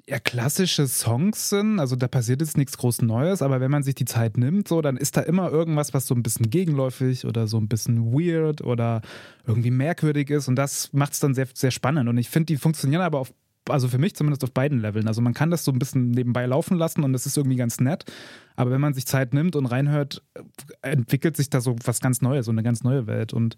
ja, 0.08 0.20
klassische 0.20 0.88
Songs 0.88 1.50
sind. 1.50 1.79
Also 1.79 1.96
da 1.96 2.08
passiert 2.08 2.41
jetzt 2.41 2.58
nichts 2.58 2.77
groß 2.77 3.01
Neues, 3.01 3.41
aber 3.41 3.60
wenn 3.60 3.72
man 3.72 3.84
sich 3.84 3.96
die 3.96 4.06
Zeit 4.06 4.38
nimmt, 4.38 4.68
so, 4.68 4.82
dann 4.82 4.98
ist 4.98 5.18
da 5.18 5.22
immer 5.22 5.51
irgendwas, 5.51 5.94
was 5.94 6.08
so 6.08 6.15
ein 6.15 6.24
bisschen 6.24 6.50
gegenläufig 6.50 7.25
oder 7.25 7.48
so 7.48 7.58
ein 7.58 7.68
bisschen 7.68 8.13
weird 8.13 8.62
oder 8.62 9.01
irgendwie 9.46 9.72
merkwürdig 9.72 10.29
ist. 10.29 10.48
Und 10.48 10.56
das 10.56 10.94
macht 10.94 11.13
es 11.13 11.20
dann 11.20 11.34
sehr, 11.34 11.48
sehr 11.53 11.72
spannend. 11.72 12.10
Und 12.10 12.18
ich 12.18 12.29
finde, 12.29 12.48
die 12.48 12.58
funktionieren 12.58 13.01
aber 13.01 13.20
auf 13.20 13.34
also 13.68 13.88
für 13.88 13.98
mich 13.98 14.16
zumindest 14.16 14.44
auf 14.44 14.51
beiden 14.51 14.80
Leveln. 14.80 15.08
Also 15.08 15.22
man 15.22 15.34
kann 15.34 15.51
das 15.51 15.63
so 15.63 15.72
ein 15.72 15.80
bisschen 15.80 16.12
nebenbei 16.12 16.46
laufen 16.46 16.78
lassen 16.78 17.04
und 17.04 17.13
das 17.13 17.25
ist 17.25 17.38
irgendwie 17.38 17.58
ganz 17.58 17.80
nett. 17.80 18.06
Aber 18.56 18.72
wenn 18.72 18.82
man 18.82 18.94
sich 18.94 19.06
Zeit 19.06 19.34
nimmt 19.34 19.56
und 19.56 19.68
reinhört, 19.68 20.22
entwickelt 20.82 21.38
sich 21.38 21.50
da 21.50 21.62
so 21.62 21.78
was 21.86 22.01
ganz 22.01 22.22
Neues, 22.22 22.46
so 22.46 22.51
eine 22.51 22.62
ganz 22.62 22.84
neue 22.84 23.08
Welt. 23.08 23.32
Und 23.32 23.56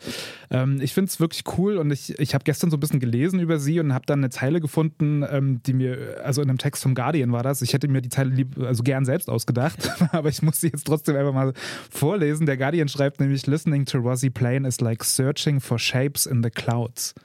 ähm, 0.52 0.80
ich 0.80 0.94
finde 0.94 1.10
es 1.10 1.20
wirklich 1.20 1.44
cool 1.58 1.78
und 1.78 1.90
ich, 1.90 2.20
ich 2.20 2.36
habe 2.36 2.44
gestern 2.44 2.70
so 2.70 2.78
ein 2.78 2.80
bisschen 2.80 3.00
gelesen 3.00 3.40
über 3.40 3.58
sie 3.58 3.80
und 3.80 3.96
habe 3.96 4.06
dann 4.06 4.20
eine 4.20 4.30
Zeile 4.30 4.62
gefunden, 4.62 5.26
ähm, 5.28 5.64
die 5.64 5.74
mir, 5.74 6.22
also 6.24 6.42
in 6.44 6.50
einem 6.50 6.60
Text 6.60 6.84
vom 6.84 6.94
Guardian 6.94 7.32
war 7.32 7.42
das. 7.42 7.64
Ich 7.64 7.74
hätte 7.74 7.88
mir 7.88 8.02
die 8.02 8.10
Zeile 8.10 8.30
lieb, 8.30 8.60
also 8.60 8.84
gern 8.84 9.06
selbst 9.06 9.28
ausgedacht, 9.28 9.92
aber 10.12 10.30
ich 10.30 10.44
muss 10.44 10.62
sie 10.62 10.68
jetzt 10.68 10.86
trotzdem 10.86 11.16
einfach 11.16 11.34
mal 11.34 11.54
vorlesen. 11.90 12.46
Der 12.46 12.58
Guardian 12.58 12.88
schreibt 12.88 13.20
nämlich, 13.20 13.48
Listening 13.48 13.86
to 13.86 13.98
Rosie 13.98 14.30
Plain 14.30 14.66
is 14.66 14.82
like 14.82 15.04
searching 15.04 15.60
for 15.60 15.80
shapes 15.80 16.28
in 16.28 16.44
the 16.44 16.52
clouds. 16.52 17.16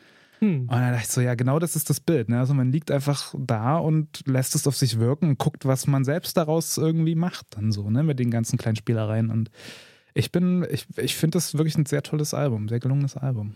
Hm. 0.40 0.62
Und 0.62 0.70
dann 0.70 0.92
dachte 0.92 1.04
ich 1.04 1.08
so, 1.08 1.20
ja, 1.20 1.34
genau 1.34 1.58
das 1.58 1.76
ist 1.76 1.88
das 1.90 2.00
Bild. 2.00 2.28
Ne? 2.28 2.38
Also 2.38 2.54
man 2.54 2.72
liegt 2.72 2.90
einfach 2.90 3.34
da 3.38 3.78
und 3.78 4.22
lässt 4.26 4.54
es 4.54 4.66
auf 4.66 4.76
sich 4.76 4.98
wirken 4.98 5.30
und 5.30 5.38
guckt, 5.38 5.66
was 5.66 5.86
man 5.86 6.04
selbst 6.04 6.36
daraus 6.36 6.76
irgendwie 6.76 7.14
macht, 7.14 7.46
dann 7.56 7.72
so, 7.72 7.90
ne, 7.90 8.02
mit 8.02 8.18
den 8.18 8.30
ganzen 8.30 8.58
kleinen 8.58 8.76
Spielereien. 8.76 9.30
Und 9.30 9.50
ich 10.14 10.32
bin, 10.32 10.66
ich, 10.70 10.86
ich 10.96 11.16
finde 11.16 11.36
das 11.36 11.54
wirklich 11.54 11.76
ein 11.76 11.86
sehr 11.86 12.02
tolles 12.02 12.34
Album, 12.34 12.68
sehr 12.68 12.80
gelungenes 12.80 13.16
Album. 13.16 13.54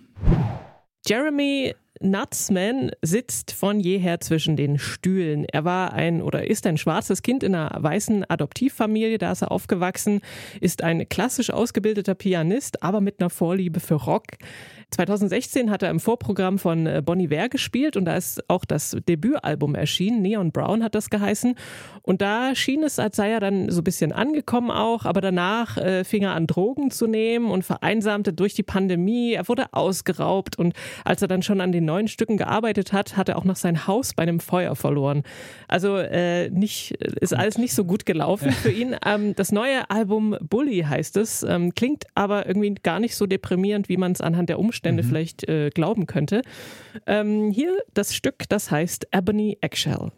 Jeremy 1.07 1.75
Nutsman 2.03 2.91
sitzt 3.03 3.53
von 3.53 3.81
jeher 3.81 4.21
zwischen 4.21 4.57
den 4.57 4.79
Stühlen. 4.79 5.45
Er 5.45 5.65
war 5.65 5.93
ein 5.93 6.23
oder 6.23 6.49
ist 6.49 6.67
ein 6.67 6.79
schwarzes 6.79 7.23
Kind 7.23 7.43
in 7.43 7.55
einer 7.55 7.83
weißen 7.83 8.25
Adoptivfamilie, 8.29 9.19
da 9.19 9.33
ist 9.33 9.43
er 9.43 9.51
aufgewachsen, 9.51 10.21
ist 10.61 10.83
ein 10.83 11.09
klassisch 11.09 11.51
ausgebildeter 11.51 12.15
Pianist, 12.15 12.83
aber 12.83 13.01
mit 13.01 13.21
einer 13.21 13.31
Vorliebe 13.31 13.81
für 13.81 13.95
Rock. 13.95 14.27
2016 14.90 15.70
hat 15.70 15.82
er 15.82 15.90
im 15.90 16.00
Vorprogramm 16.00 16.59
von 16.59 16.87
äh, 16.87 17.02
Bonnie 17.04 17.25
Iver 17.25 17.49
gespielt 17.49 17.97
und 17.97 18.04
da 18.06 18.16
ist 18.16 18.49
auch 18.49 18.64
das 18.64 18.97
Debütalbum 19.09 19.75
erschienen. 19.75 20.20
Neon 20.20 20.50
Brown 20.50 20.82
hat 20.82 20.94
das 20.94 21.11
geheißen. 21.11 21.54
Und 22.02 22.23
da 22.23 22.54
schien 22.54 22.82
es, 22.82 22.99
als 22.99 23.16
sei 23.16 23.30
er 23.30 23.40
dann 23.40 23.70
so 23.70 23.82
ein 23.82 23.85
bisschen 23.85 24.12
angekommen 24.12 24.70
auch, 24.70 25.04
aber 25.04 25.20
danach 25.20 25.76
äh, 25.76 26.02
fing 26.02 26.25
er 26.25 26.35
an, 26.35 26.47
Drogen 26.47 26.90
zu 26.90 27.06
nehmen 27.06 27.50
und 27.50 27.64
vereinsamte 27.64 28.32
durch 28.32 28.54
die 28.54 28.62
Pandemie. 28.62 29.32
Er 29.35 29.49
wurde 29.49 29.66
ausgeraubt 29.73 30.59
und 30.59 30.75
als 31.04 31.23
er 31.23 31.28
dann 31.28 31.42
schon 31.42 31.61
an 31.61 31.70
den 31.70 31.85
neuen 31.85 32.09
Stücken 32.09 32.37
gearbeitet 32.37 32.92
hat, 32.92 33.16
hat 33.16 33.28
er 33.28 33.38
auch 33.38 33.44
noch 33.44 33.56
sein 33.56 33.87
Haus 33.87 34.14
bei 34.14 34.25
einem 34.25 34.40
Feuer 34.40 34.75
verloren. 34.75 35.23
Also 35.68 35.97
äh, 35.99 36.50
nicht, 36.50 36.92
ist 36.92 37.35
alles 37.35 37.59
nicht 37.59 37.75
so 37.75 37.85
gut 37.85 38.06
gelaufen 38.06 38.50
für 38.50 38.70
ihn. 38.70 38.97
Ähm, 39.06 39.37
das 39.37 39.52
neue 39.52 39.88
Album 39.88 40.37
Bully 40.40 40.80
heißt 40.88 41.16
es, 41.16 41.44
ähm, 41.44 41.75
klingt 41.75 42.04
aber 42.14 42.47
irgendwie 42.47 42.75
gar 42.82 42.99
nicht 42.99 43.14
so 43.14 43.26
deprimierend, 43.26 43.88
wie 43.88 43.97
man 43.97 44.12
es 44.12 44.20
anhand 44.20 44.49
der 44.49 44.59
Umstände 44.59 44.80
Umstände 44.81 45.03
mhm. 45.03 45.09
vielleicht 45.09 45.49
äh, 45.49 45.71
glauben 45.71 46.07
könnte. 46.07 46.43
Ähm, 47.07 47.51
hier 47.51 47.79
das 47.93 48.15
Stück, 48.15 48.49
das 48.49 48.71
heißt 48.71 49.09
Ebony 49.13 49.59
Eggshell. 49.61 50.11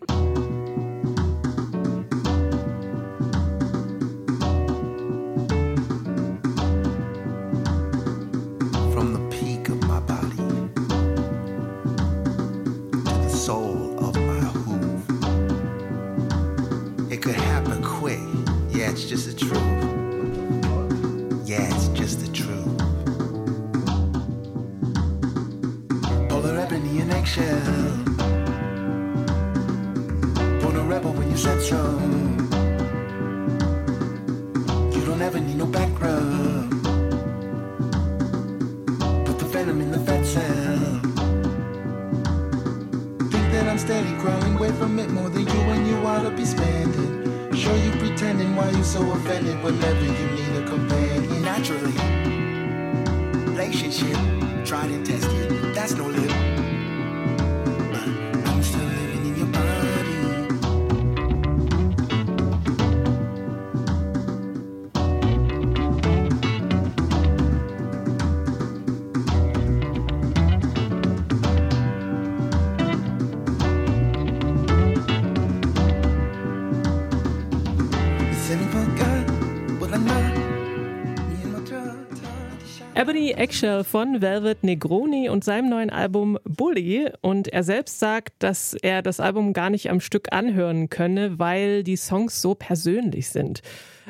Ebony 83.03 83.33
Eggshell 83.33 83.83
von 83.83 84.23
Velvet 84.23 84.63
Negroni 84.63 85.29
und 85.29 85.43
seinem 85.43 85.69
neuen 85.69 85.91
Album 85.91 86.39
Bully. 86.45 87.11
Und 87.21 87.49
er 87.49 87.65
selbst 87.65 87.99
sagt, 87.99 88.35
dass 88.39 88.75
er 88.75 89.03
das 89.03 89.19
Album 89.19 89.55
gar 89.55 89.71
nicht 89.71 89.91
am 89.91 89.99
Stück 89.99 90.33
anhören 90.33 90.89
könne, 90.89 91.37
weil 91.41 91.83
die 91.83 91.97
Songs 91.97 92.41
so 92.41 92.55
persönlich 92.55 93.31
sind. 93.31 93.63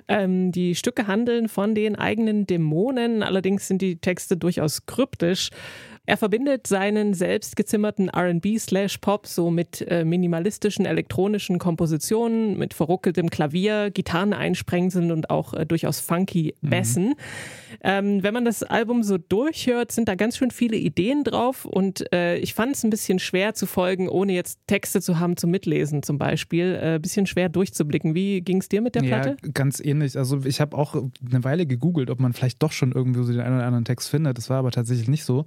Ähm, 0.09 0.53
die 0.53 0.75
Stücke 0.75 1.07
handeln 1.07 1.49
von 1.49 1.75
den 1.75 1.97
eigenen 1.97 2.47
Dämonen, 2.47 3.23
allerdings 3.23 3.67
sind 3.67 3.81
die 3.81 3.97
Texte 3.97 4.37
durchaus 4.37 4.85
kryptisch. 4.85 5.49
Er 6.05 6.19
verbindet 6.19 6.67
seinen 6.67 7.15
selbst 7.15 7.57
gezimmerten 7.57 8.11
RB 8.11 8.59
slash 8.59 8.99
Pop 8.99 9.27
so 9.27 9.51
mit 9.51 9.87
äh, 9.89 10.05
minimalistischen 10.05 10.85
elektronischen 10.85 11.59
Kompositionen, 11.59 12.59
mit 12.59 12.75
verruckeltem 12.75 13.31
Klavier, 13.31 13.91
Gitarreneinsprengseln 13.91 15.13
und 15.13 15.31
auch 15.31 15.55
äh, 15.55 15.65
durchaus 15.65 15.99
funky 15.99 16.55
mhm. 16.61 16.69
Bässen. 16.69 17.09
Mhm. 17.09 17.15
Ähm, 17.81 18.23
wenn 18.23 18.35
man 18.35 18.45
das 18.45 18.63
Album 18.63 19.03
so 19.03 19.19
durchhört, 19.19 19.93
sind 19.93 20.09
da 20.09 20.15
ganz 20.15 20.37
schön 20.37 20.51
viele 20.51 20.77
Ideen 20.77 21.25
drauf 21.25 21.65
und 21.65 22.13
äh, 22.13 22.37
ich 22.39 22.55
fand 22.55 22.77
es 22.77 22.85
ein 22.85 22.91
bisschen 22.91 23.19
schwer 23.19 23.55
zu 23.55 23.67
folgen, 23.67 24.09
ohne 24.09 24.33
jetzt 24.33 24.59
Texte 24.67 25.01
zu 25.01 25.19
haben 25.19 25.37
zum 25.37 25.51
Mitlesen 25.51 26.03
zum 26.03 26.19
Beispiel. 26.19 26.79
Ein 26.81 26.97
äh, 26.97 26.99
bisschen 26.99 27.27
schwer 27.27 27.49
durchzublicken. 27.49 28.15
Wie 28.15 28.41
ging 28.41 28.59
es 28.59 28.69
dir 28.69 28.81
mit 28.81 28.95
der 28.95 29.03
Platte? 29.03 29.37
Ja, 29.43 29.51
ganz 29.53 29.81
ähnlich. 29.81 30.17
Also 30.17 30.45
ich 30.45 30.61
habe 30.61 30.77
auch 30.77 30.95
eine 30.95 31.45
Weile 31.45 31.67
gegoogelt, 31.67 32.11
ob 32.11 32.21
man 32.21 32.33
vielleicht 32.33 32.63
doch 32.63 32.73
schon 32.73 32.93
irgendwie 32.93 33.23
so 33.23 33.33
den 33.33 33.41
einen 33.41 33.57
oder 33.57 33.67
anderen 33.67 33.85
Text 33.85 34.09
findet. 34.09 34.39
Das 34.39 34.51
war 34.51 34.59
aber 34.59 34.71
tatsächlich 34.71 35.09
nicht 35.09 35.25
so. 35.25 35.47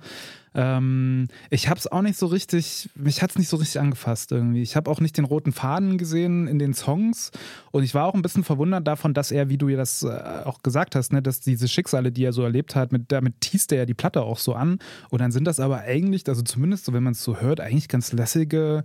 Ähm, 0.56 1.28
ich 1.50 1.68
habe 1.68 1.78
es 1.78 1.92
auch 1.92 2.02
nicht 2.02 2.18
so 2.18 2.28
richtig, 2.28 2.90
mich 2.96 3.22
hat 3.22 3.32
es 3.32 3.38
nicht 3.38 3.50
so 3.50 3.58
richtig 3.58 3.82
angefasst 3.82 4.32
irgendwie. 4.32 4.62
Ich 4.62 4.78
habe 4.78 4.90
auch 4.90 5.02
nicht 5.02 5.18
den 5.18 5.26
roten 5.26 5.52
Faden 5.52 5.98
gesehen 5.98 6.48
in 6.48 6.60
den 6.60 6.74
Songs 6.74 7.32
und 7.72 7.84
ich 7.84 7.94
war 7.94 8.06
auch 8.06 8.14
ein 8.14 8.22
bisschen 8.22 8.46
verwundert 8.46 8.88
davon, 8.88 9.14
dass 9.14 9.32
er, 9.32 9.50
wie 9.50 9.58
du 9.58 9.68
ja 9.68 9.76
das 9.76 10.04
äh, 10.04 10.18
auch 10.46 10.64
gesagt 10.64 10.96
hast, 10.96 11.12
ne, 11.12 11.22
dass 11.22 11.42
diese 11.42 11.68
Schicksale, 11.68 12.12
die 12.16 12.24
er 12.24 12.34
so 12.34 12.42
erlebt 12.42 12.76
hat, 12.76 12.92
mit, 12.92 13.12
damit 13.12 13.42
teast 13.42 13.72
er 13.72 13.80
ja 13.80 13.86
die 13.86 13.94
Platte 13.94 14.24
auch 14.24 14.40
so 14.40 14.54
an 14.54 14.80
und 15.10 15.22
dann 15.22 15.32
sind 15.32 15.46
das 15.46 15.60
aber 15.60 15.80
eigentlich, 15.82 16.28
also 16.28 16.42
zumindest 16.42 16.86
so, 16.86 16.94
wenn 16.94 17.04
man 17.04 17.14
es 17.14 17.24
so 17.24 17.38
hört, 17.38 17.60
eigentlich 17.60 17.88
ganz 17.88 18.12
lässige 18.12 18.84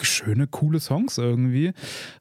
schöne, 0.00 0.46
coole 0.46 0.80
Songs 0.80 1.18
irgendwie. 1.18 1.72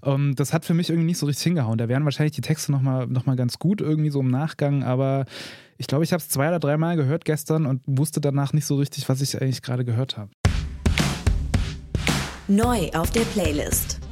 Um, 0.02 0.14
ähm, 0.30 0.36
das 0.36 0.54
hat 0.54 0.66
für 0.66 0.74
mich 0.74 0.90
irgendwie 0.90 1.08
nicht 1.08 1.18
so 1.18 1.26
richtig 1.26 1.44
hingehauen. 1.44 1.78
Da 1.78 1.88
wären 1.88 2.06
wahrscheinlich 2.06 2.36
die 2.36 2.42
Texte 2.42 2.72
nochmal 2.72 3.08
noch 3.08 3.26
mal 3.26 3.36
ganz 3.36 3.60
gut 3.60 3.82
irgendwie 3.82 4.12
so 4.12 4.20
im 4.20 4.30
Nachgang, 4.30 4.84
aber 4.84 5.26
ich 5.78 5.88
glaube, 5.88 6.04
ich 6.04 6.14
habe 6.14 6.22
es 6.22 6.30
zwei 6.30 6.48
oder 6.48 6.60
dreimal 6.60 6.96
gehört 6.96 7.26
gestern 7.26 7.66
und 7.66 7.82
wusste 7.86 8.22
danach 8.22 8.54
nicht 8.54 8.66
so 8.66 8.76
richtig, 8.76 9.10
was 9.10 9.22
ich 9.22 9.42
eigentlich 9.42 9.62
gerade 9.62 9.84
gehört 9.84 10.18
habe. 10.18 10.30
Neu 12.48 12.90
auf 12.94 13.10
der 13.12 13.22
Playlist. 13.22 14.05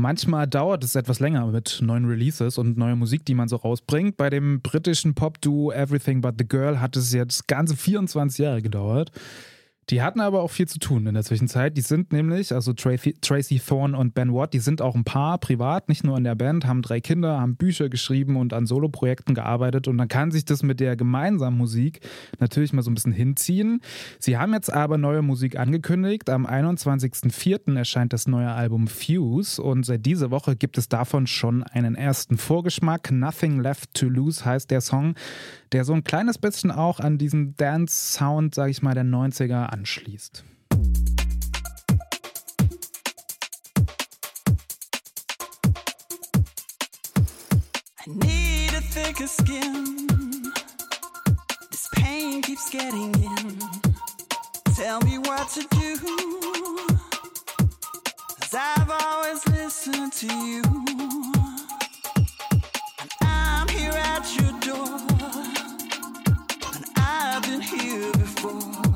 Manchmal 0.00 0.46
dauert 0.46 0.84
es 0.84 0.94
etwas 0.94 1.18
länger 1.18 1.44
mit 1.48 1.80
neuen 1.82 2.04
Releases 2.04 2.56
und 2.56 2.78
neuer 2.78 2.94
Musik, 2.94 3.24
die 3.24 3.34
man 3.34 3.48
so 3.48 3.56
rausbringt. 3.56 4.16
Bei 4.16 4.30
dem 4.30 4.60
britischen 4.60 5.16
Pop-Duo 5.16 5.72
Everything 5.72 6.20
But 6.20 6.36
the 6.38 6.46
Girl 6.46 6.80
hat 6.80 6.94
es 6.96 7.12
jetzt 7.12 7.48
ganze 7.48 7.76
24 7.76 8.38
Jahre 8.38 8.62
gedauert. 8.62 9.10
Die 9.90 10.02
hatten 10.02 10.20
aber 10.20 10.42
auch 10.42 10.50
viel 10.50 10.68
zu 10.68 10.78
tun 10.78 11.06
in 11.06 11.14
der 11.14 11.24
Zwischenzeit. 11.24 11.76
Die 11.76 11.80
sind 11.80 12.12
nämlich, 12.12 12.52
also 12.52 12.74
Tracy, 12.74 13.14
Tracy 13.20 13.58
Thorne 13.58 13.96
und 13.96 14.12
Ben 14.14 14.34
Watt, 14.34 14.52
die 14.52 14.58
sind 14.58 14.82
auch 14.82 14.94
ein 14.94 15.04
Paar 15.04 15.38
privat, 15.38 15.88
nicht 15.88 16.04
nur 16.04 16.16
in 16.18 16.24
der 16.24 16.34
Band, 16.34 16.66
haben 16.66 16.82
drei 16.82 17.00
Kinder, 17.00 17.40
haben 17.40 17.56
Bücher 17.56 17.88
geschrieben 17.88 18.36
und 18.36 18.52
an 18.52 18.66
Soloprojekten 18.66 19.34
gearbeitet. 19.34 19.88
Und 19.88 19.96
dann 19.96 20.08
kann 20.08 20.30
sich 20.30 20.44
das 20.44 20.62
mit 20.62 20.80
der 20.80 20.94
gemeinsamen 20.96 21.56
Musik 21.56 22.00
natürlich 22.38 22.74
mal 22.74 22.82
so 22.82 22.90
ein 22.90 22.94
bisschen 22.94 23.12
hinziehen. 23.12 23.80
Sie 24.18 24.36
haben 24.36 24.52
jetzt 24.52 24.70
aber 24.70 24.98
neue 24.98 25.22
Musik 25.22 25.58
angekündigt. 25.58 26.28
Am 26.28 26.46
21.04. 26.46 27.76
erscheint 27.76 28.12
das 28.12 28.26
neue 28.26 28.50
Album 28.50 28.88
Fuse 28.88 29.62
und 29.62 29.86
seit 29.86 30.04
dieser 30.04 30.30
Woche 30.30 30.54
gibt 30.54 30.76
es 30.76 30.90
davon 30.90 31.26
schon 31.26 31.62
einen 31.62 31.94
ersten 31.94 32.36
Vorgeschmack. 32.36 33.10
Nothing 33.10 33.60
Left 33.60 33.94
to 33.94 34.06
Lose 34.06 34.44
heißt 34.44 34.70
der 34.70 34.82
Song, 34.82 35.14
der 35.72 35.84
so 35.84 35.94
ein 35.94 36.04
kleines 36.04 36.38
bisschen 36.38 36.70
auch 36.70 37.00
an 37.00 37.18
diesen 37.18 37.56
Dance-Sound, 37.56 38.54
sag 38.54 38.70
ich 38.70 38.82
mal, 38.82 38.94
der 38.94 39.04
90er 39.04 39.77
anschließt. 39.78 40.44
I 48.00 48.06
need 48.06 48.72
a 48.74 48.80
thicker 48.80 49.28
skin. 49.28 50.52
This 51.70 51.88
pain 51.94 52.42
keeps 52.42 52.70
getting 52.70 53.14
in. 53.14 53.58
Tell 54.74 55.00
me 55.02 55.18
what 55.18 55.48
to 55.50 55.62
do. 55.70 55.96
Cause 58.40 58.54
I've 58.54 58.90
always 58.90 59.46
listened 59.48 60.12
to 60.14 60.26
you. 60.26 60.62
And 63.00 63.12
I'm 63.20 63.68
here 63.68 63.92
at 63.92 64.24
your 64.38 64.52
door. 64.60 64.98
And 66.74 66.84
I've 66.96 67.42
been 67.42 67.60
here 67.60 68.12
before. 68.12 68.87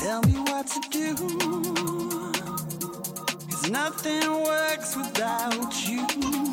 Tell 0.00 0.22
me 0.22 0.32
what 0.32 0.66
to 0.66 0.80
do. 0.90 1.14
Cause 3.50 3.70
nothing 3.70 4.32
works 4.44 4.96
without 4.96 5.88
you. 5.88 6.49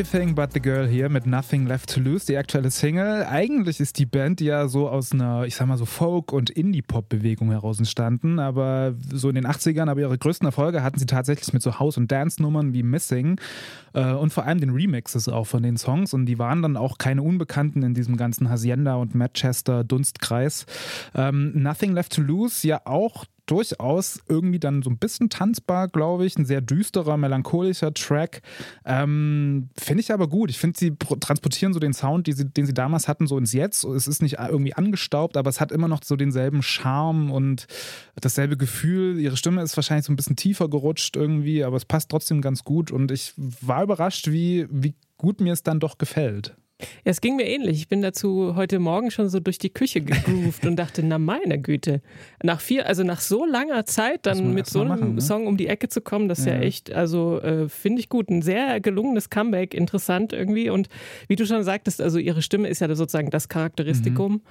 Everything 0.00 0.34
But 0.34 0.54
the 0.54 0.62
Girl 0.62 0.88
hier 0.88 1.10
mit 1.10 1.26
Nothing 1.26 1.66
Left 1.66 1.92
to 1.92 2.00
Lose, 2.00 2.24
die 2.24 2.38
aktuelle 2.38 2.70
Single. 2.70 3.26
Eigentlich 3.26 3.80
ist 3.80 3.98
die 3.98 4.06
Band 4.06 4.40
ja 4.40 4.66
so 4.66 4.88
aus 4.88 5.12
einer, 5.12 5.44
ich 5.44 5.56
sag 5.56 5.66
mal 5.66 5.76
so 5.76 5.84
Folk- 5.84 6.32
und 6.32 6.48
Indie-Pop-Bewegung 6.48 7.50
heraus 7.50 7.78
entstanden, 7.78 8.38
aber 8.38 8.94
so 9.12 9.28
in 9.28 9.34
den 9.34 9.46
80ern, 9.46 9.90
aber 9.90 10.00
ihre 10.00 10.16
größten 10.16 10.46
Erfolge 10.46 10.82
hatten 10.82 10.98
sie 10.98 11.04
tatsächlich 11.04 11.52
mit 11.52 11.60
so 11.60 11.78
House- 11.78 11.98
und 11.98 12.10
Dance-Nummern 12.10 12.72
wie 12.72 12.82
Missing 12.82 13.38
äh, 13.94 14.12
und 14.12 14.32
vor 14.32 14.44
allem 14.44 14.60
den 14.60 14.70
Remixes 14.70 15.28
auch 15.28 15.46
von 15.46 15.62
den 15.62 15.76
Songs 15.76 16.14
und 16.14 16.26
die 16.26 16.38
waren 16.38 16.62
dann 16.62 16.76
auch 16.76 16.98
keine 16.98 17.22
Unbekannten 17.22 17.82
in 17.82 17.94
diesem 17.94 18.16
ganzen 18.16 18.50
Hacienda 18.50 18.94
und 18.94 19.14
Manchester 19.14 19.84
Dunstkreis. 19.84 20.66
Ähm, 21.14 21.52
Nothing 21.54 21.92
Left 21.92 22.14
to 22.14 22.22
Lose 22.22 22.66
ja 22.66 22.80
auch 22.84 23.24
durchaus 23.50 24.20
irgendwie 24.28 24.60
dann 24.60 24.82
so 24.82 24.90
ein 24.90 24.98
bisschen 24.98 25.28
tanzbar, 25.28 25.88
glaube 25.88 26.24
ich. 26.24 26.36
Ein 26.36 26.44
sehr 26.44 26.60
düsterer, 26.60 27.16
melancholischer 27.16 27.92
Track. 27.92 28.42
Ähm, 28.84 29.70
finde 29.76 30.02
ich 30.02 30.12
aber 30.12 30.28
gut. 30.28 30.50
Ich 30.50 30.58
finde, 30.58 30.78
sie 30.78 30.96
transportieren 30.96 31.72
so 31.72 31.80
den 31.80 31.92
Sound, 31.92 32.28
sie, 32.32 32.44
den 32.44 32.66
sie 32.66 32.74
damals 32.74 33.08
hatten, 33.08 33.26
so 33.26 33.36
ins 33.36 33.52
Jetzt. 33.52 33.82
Es 33.84 34.06
ist 34.06 34.22
nicht 34.22 34.38
irgendwie 34.38 34.74
angestaubt, 34.74 35.36
aber 35.36 35.50
es 35.50 35.60
hat 35.60 35.72
immer 35.72 35.88
noch 35.88 36.00
so 36.04 36.14
denselben 36.14 36.62
Charme 36.62 37.32
und 37.32 37.66
dasselbe 38.20 38.56
Gefühl. 38.56 39.18
Ihre 39.18 39.36
Stimme 39.36 39.62
ist 39.62 39.76
wahrscheinlich 39.76 40.06
so 40.06 40.12
ein 40.12 40.16
bisschen 40.16 40.36
tiefer 40.36 40.68
gerutscht 40.68 41.16
irgendwie, 41.16 41.64
aber 41.64 41.76
es 41.76 41.84
passt 41.84 42.10
trotzdem 42.10 42.42
ganz 42.42 42.62
gut. 42.62 42.92
Und 42.92 43.10
ich 43.10 43.32
war 43.36 43.79
überrascht, 43.82 44.30
wie, 44.30 44.66
wie 44.70 44.94
gut 45.16 45.40
mir 45.40 45.52
es 45.52 45.62
dann 45.62 45.80
doch 45.80 45.98
gefällt. 45.98 46.56
Ja, 47.04 47.10
es 47.10 47.20
ging 47.20 47.36
mir 47.36 47.46
ähnlich. 47.46 47.76
Ich 47.76 47.88
bin 47.88 48.02
dazu 48.02 48.54
heute 48.56 48.78
Morgen 48.78 49.10
schon 49.10 49.28
so 49.28 49.40
durch 49.40 49.58
die 49.58 49.70
Küche 49.70 50.00
gegroovt 50.00 50.66
und 50.66 50.76
dachte, 50.76 51.02
na 51.02 51.18
meine 51.18 51.60
Güte, 51.60 52.00
nach 52.42 52.60
vier, 52.60 52.86
also 52.86 53.02
nach 53.02 53.20
so 53.20 53.44
langer 53.44 53.84
Zeit 53.84 54.26
dann 54.26 54.54
mit 54.54 54.66
so 54.66 54.80
einem 54.80 54.88
machen, 54.88 55.14
ne? 55.16 55.20
Song 55.20 55.46
um 55.46 55.56
die 55.56 55.66
Ecke 55.66 55.88
zu 55.88 56.00
kommen, 56.00 56.28
das 56.28 56.40
ist 56.40 56.46
ja, 56.46 56.54
ja 56.54 56.60
echt, 56.60 56.92
also 56.92 57.40
äh, 57.40 57.68
finde 57.68 58.00
ich 58.00 58.08
gut. 58.08 58.30
Ein 58.30 58.42
sehr 58.42 58.80
gelungenes 58.80 59.30
Comeback, 59.30 59.74
interessant 59.74 60.32
irgendwie. 60.32 60.70
Und 60.70 60.88
wie 61.28 61.36
du 61.36 61.46
schon 61.46 61.62
sagtest, 61.62 62.00
also 62.00 62.18
ihre 62.18 62.42
Stimme 62.42 62.68
ist 62.68 62.80
ja 62.80 62.94
sozusagen 62.94 63.30
das 63.30 63.48
Charakteristikum. 63.48 64.32
Mhm 64.32 64.42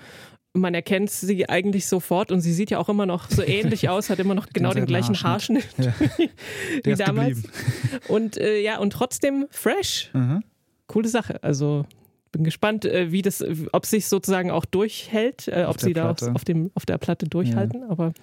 man 0.54 0.74
erkennt 0.74 1.12
sie 1.12 1.48
eigentlich 1.48 1.88
sofort 1.88 2.32
und 2.32 2.42
sie 2.42 2.54
sieht 2.54 2.72
ja 2.72 2.80
auch 2.80 2.90
immer 2.90 3.06
noch 3.06 3.30
so 3.30 3.44
ähnlich 3.44 3.90
aus, 3.90 4.10
hat 4.10 4.20
immer 4.20 4.36
noch 4.36 4.48
genau 4.48 4.74
den 4.74 4.86
gleichen 4.86 5.16
Haarschnitt, 5.22 5.68
Haarschnitt 5.78 6.30
ja. 6.84 6.84
wie 6.84 6.96
damals. 6.96 7.44
Und 8.08 8.38
äh, 8.38 8.60
ja, 8.60 8.80
und 8.80 8.92
trotzdem 8.92 9.46
fresh. 9.52 10.10
Mhm. 10.14 10.44
Coole 10.88 11.08
Sache. 11.08 11.44
Also 11.44 11.86
bin 12.32 12.44
gespannt, 12.44 12.86
äh, 12.86 13.12
wie 13.12 13.22
das, 13.22 13.44
ob 13.72 13.86
sich 13.86 14.08
sozusagen 14.08 14.52
auch 14.52 14.66
durchhält, 14.66 15.48
äh, 15.48 15.66
ob 15.68 15.80
sie 15.80 15.94
Platte. 15.94 16.26
da 16.26 16.32
auf, 16.34 16.46
dem, 16.46 16.72
auf 16.76 16.86
der 16.86 16.98
Platte 16.98 17.28
durchhalten. 17.28 17.82
Ja. 17.82 17.90
Aber 17.90 18.14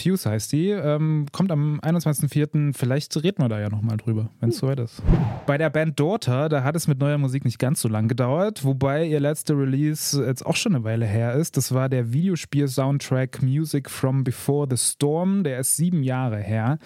Fuse 0.00 0.28
heißt 0.28 0.52
die, 0.52 0.70
ähm, 0.70 1.26
kommt 1.32 1.52
am 1.52 1.80
21.04. 1.80 2.72
Vielleicht 2.74 3.16
reden 3.22 3.42
wir 3.42 3.48
da 3.48 3.60
ja 3.60 3.68
nochmal 3.68 3.96
drüber, 3.96 4.30
wenn 4.40 4.50
es 4.50 4.56
hm. 4.56 4.60
soweit 4.60 4.80
ist. 4.80 5.02
Bei 5.46 5.58
der 5.58 5.70
Band 5.70 5.98
Daughter, 5.98 6.48
da 6.48 6.62
hat 6.62 6.76
es 6.76 6.88
mit 6.88 6.98
neuer 6.98 7.18
Musik 7.18 7.44
nicht 7.44 7.58
ganz 7.58 7.80
so 7.80 7.88
lang 7.88 8.08
gedauert, 8.08 8.64
wobei 8.64 9.04
ihr 9.04 9.20
letzter 9.20 9.58
Release 9.58 10.24
jetzt 10.24 10.44
auch 10.44 10.56
schon 10.56 10.74
eine 10.74 10.84
Weile 10.84 11.06
her 11.06 11.34
ist. 11.34 11.56
Das 11.56 11.72
war 11.72 11.88
der 11.88 12.12
Videospiel-Soundtrack 12.12 13.42
Music 13.42 13.90
from 13.90 14.24
Before 14.24 14.66
the 14.70 14.76
Storm, 14.76 15.44
der 15.44 15.60
ist 15.60 15.76
sieben 15.76 16.02
Jahre 16.02 16.38
her. 16.38 16.78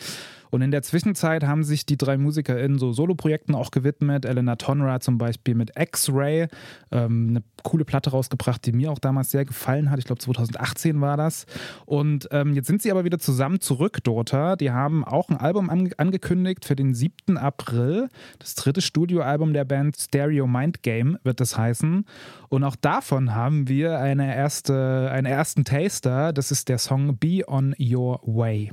Und 0.55 0.63
in 0.63 0.71
der 0.71 0.83
Zwischenzeit 0.83 1.43
haben 1.43 1.65
sich 1.65 1.85
die 1.85 1.97
drei 1.97 2.17
MusikerInnen 2.17 2.79
so 2.79 2.93
Soloprojekten 2.93 3.57
auch 3.57 3.73
gewidmet. 3.73 4.25
Elena 4.25 4.55
Tonra 4.55 5.01
zum 5.01 5.19
Beispiel 5.19 5.57
mit 5.57 5.73
X-Ray 5.77 6.47
ähm, 6.93 7.27
eine 7.31 7.43
coole 7.65 7.85
Platte 7.85 8.11
rausgebracht, 8.11 8.65
die 8.65 8.71
mir 8.71 8.93
auch 8.93 9.01
damals 9.01 9.33
sehr 9.33 9.45
gefallen 9.45 9.91
hat. 9.91 9.99
Ich 9.99 10.05
glaube 10.05 10.21
2018 10.21 11.01
war 11.01 11.17
das. 11.17 11.47
Und 11.87 12.29
ähm, 12.31 12.55
jetzt 12.55 12.69
sind 12.69 12.83
sie 12.83 12.93
aber 12.93 13.03
wieder 13.05 13.19
zusammen 13.19 13.61
zurück, 13.61 14.05
Dota. 14.05 14.55
Die 14.55 14.71
haben 14.71 15.05
auch 15.05 15.29
ein 15.29 15.37
Album 15.37 15.71
ange 15.71 15.91
angekündigt 15.97 16.65
für 16.65 16.77
den 16.77 16.95
7. 16.95 17.37
April. 17.37 18.09
Das 18.39 18.55
dritte 18.55 18.81
Studioalbum 18.81 19.55
der 19.55 19.65
Band 19.65 19.97
Stereo 19.97 20.47
Mind 20.47 20.85
Game 20.85 21.19
wird 21.25 21.41
das 21.41 21.59
heißen. 21.59 22.05
Und 22.49 22.63
auch 22.63 22.77
davon 22.77 23.35
haben 23.35 23.67
wir 23.67 23.99
eine 23.99 24.37
erste, 24.37 25.11
einen 25.11 25.27
ersten 25.27 25.65
Taster. 25.65 26.33
Das 26.33 26.53
ist 26.53 26.69
der 26.69 26.79
Song 26.79 27.17
Be 27.17 27.43
On 27.45 27.75
Your 27.77 28.21
Way. 28.23 28.71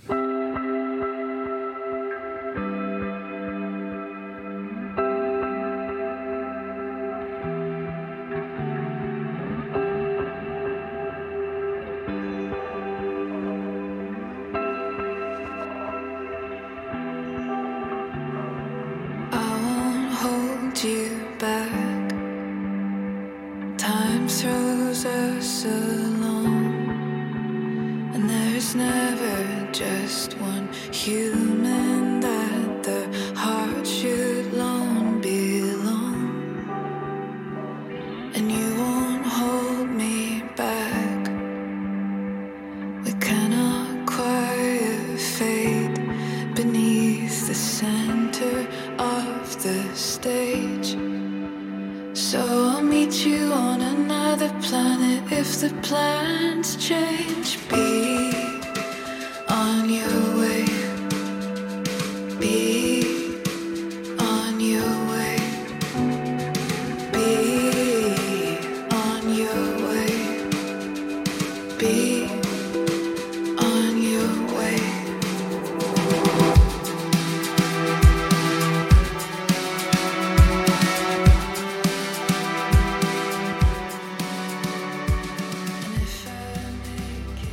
closer 25.62 26.11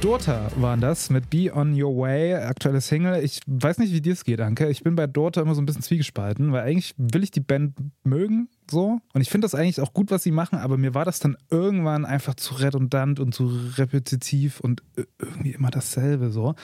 Daughter 0.08 0.50
waren 0.56 0.80
das 0.80 1.10
mit 1.10 1.28
Be 1.28 1.54
On 1.54 1.78
Your 1.78 1.94
Way, 1.98 2.36
aktuelle 2.36 2.80
Single. 2.80 3.22
Ich 3.22 3.40
weiß 3.46 3.76
nicht, 3.76 3.92
wie 3.92 4.00
dir 4.00 4.14
es 4.14 4.24
geht, 4.24 4.40
Anke. 4.40 4.70
Ich 4.70 4.82
bin 4.82 4.96
bei 4.96 5.06
Daughter 5.06 5.42
immer 5.42 5.54
so 5.54 5.60
ein 5.60 5.66
bisschen 5.66 5.82
zwiegespalten, 5.82 6.50
weil 6.50 6.62
eigentlich 6.62 6.94
will 6.96 7.22
ich 7.22 7.30
die 7.30 7.40
Band 7.40 7.74
mögen, 8.04 8.48
so. 8.70 9.00
Und 9.12 9.20
ich 9.20 9.28
finde 9.28 9.44
das 9.44 9.54
eigentlich 9.54 9.82
auch 9.82 9.92
gut, 9.92 10.10
was 10.10 10.22
sie 10.22 10.30
machen, 10.30 10.60
aber 10.60 10.78
mir 10.78 10.94
war 10.94 11.04
das 11.04 11.18
dann 11.18 11.36
irgendwann 11.50 12.06
einfach 12.06 12.36
zu 12.36 12.54
redundant 12.54 13.20
und 13.20 13.34
zu 13.34 13.52
repetitiv 13.76 14.60
und 14.60 14.82
irgendwie 15.18 15.50
immer 15.50 15.70
dasselbe, 15.70 16.30
so. 16.30 16.54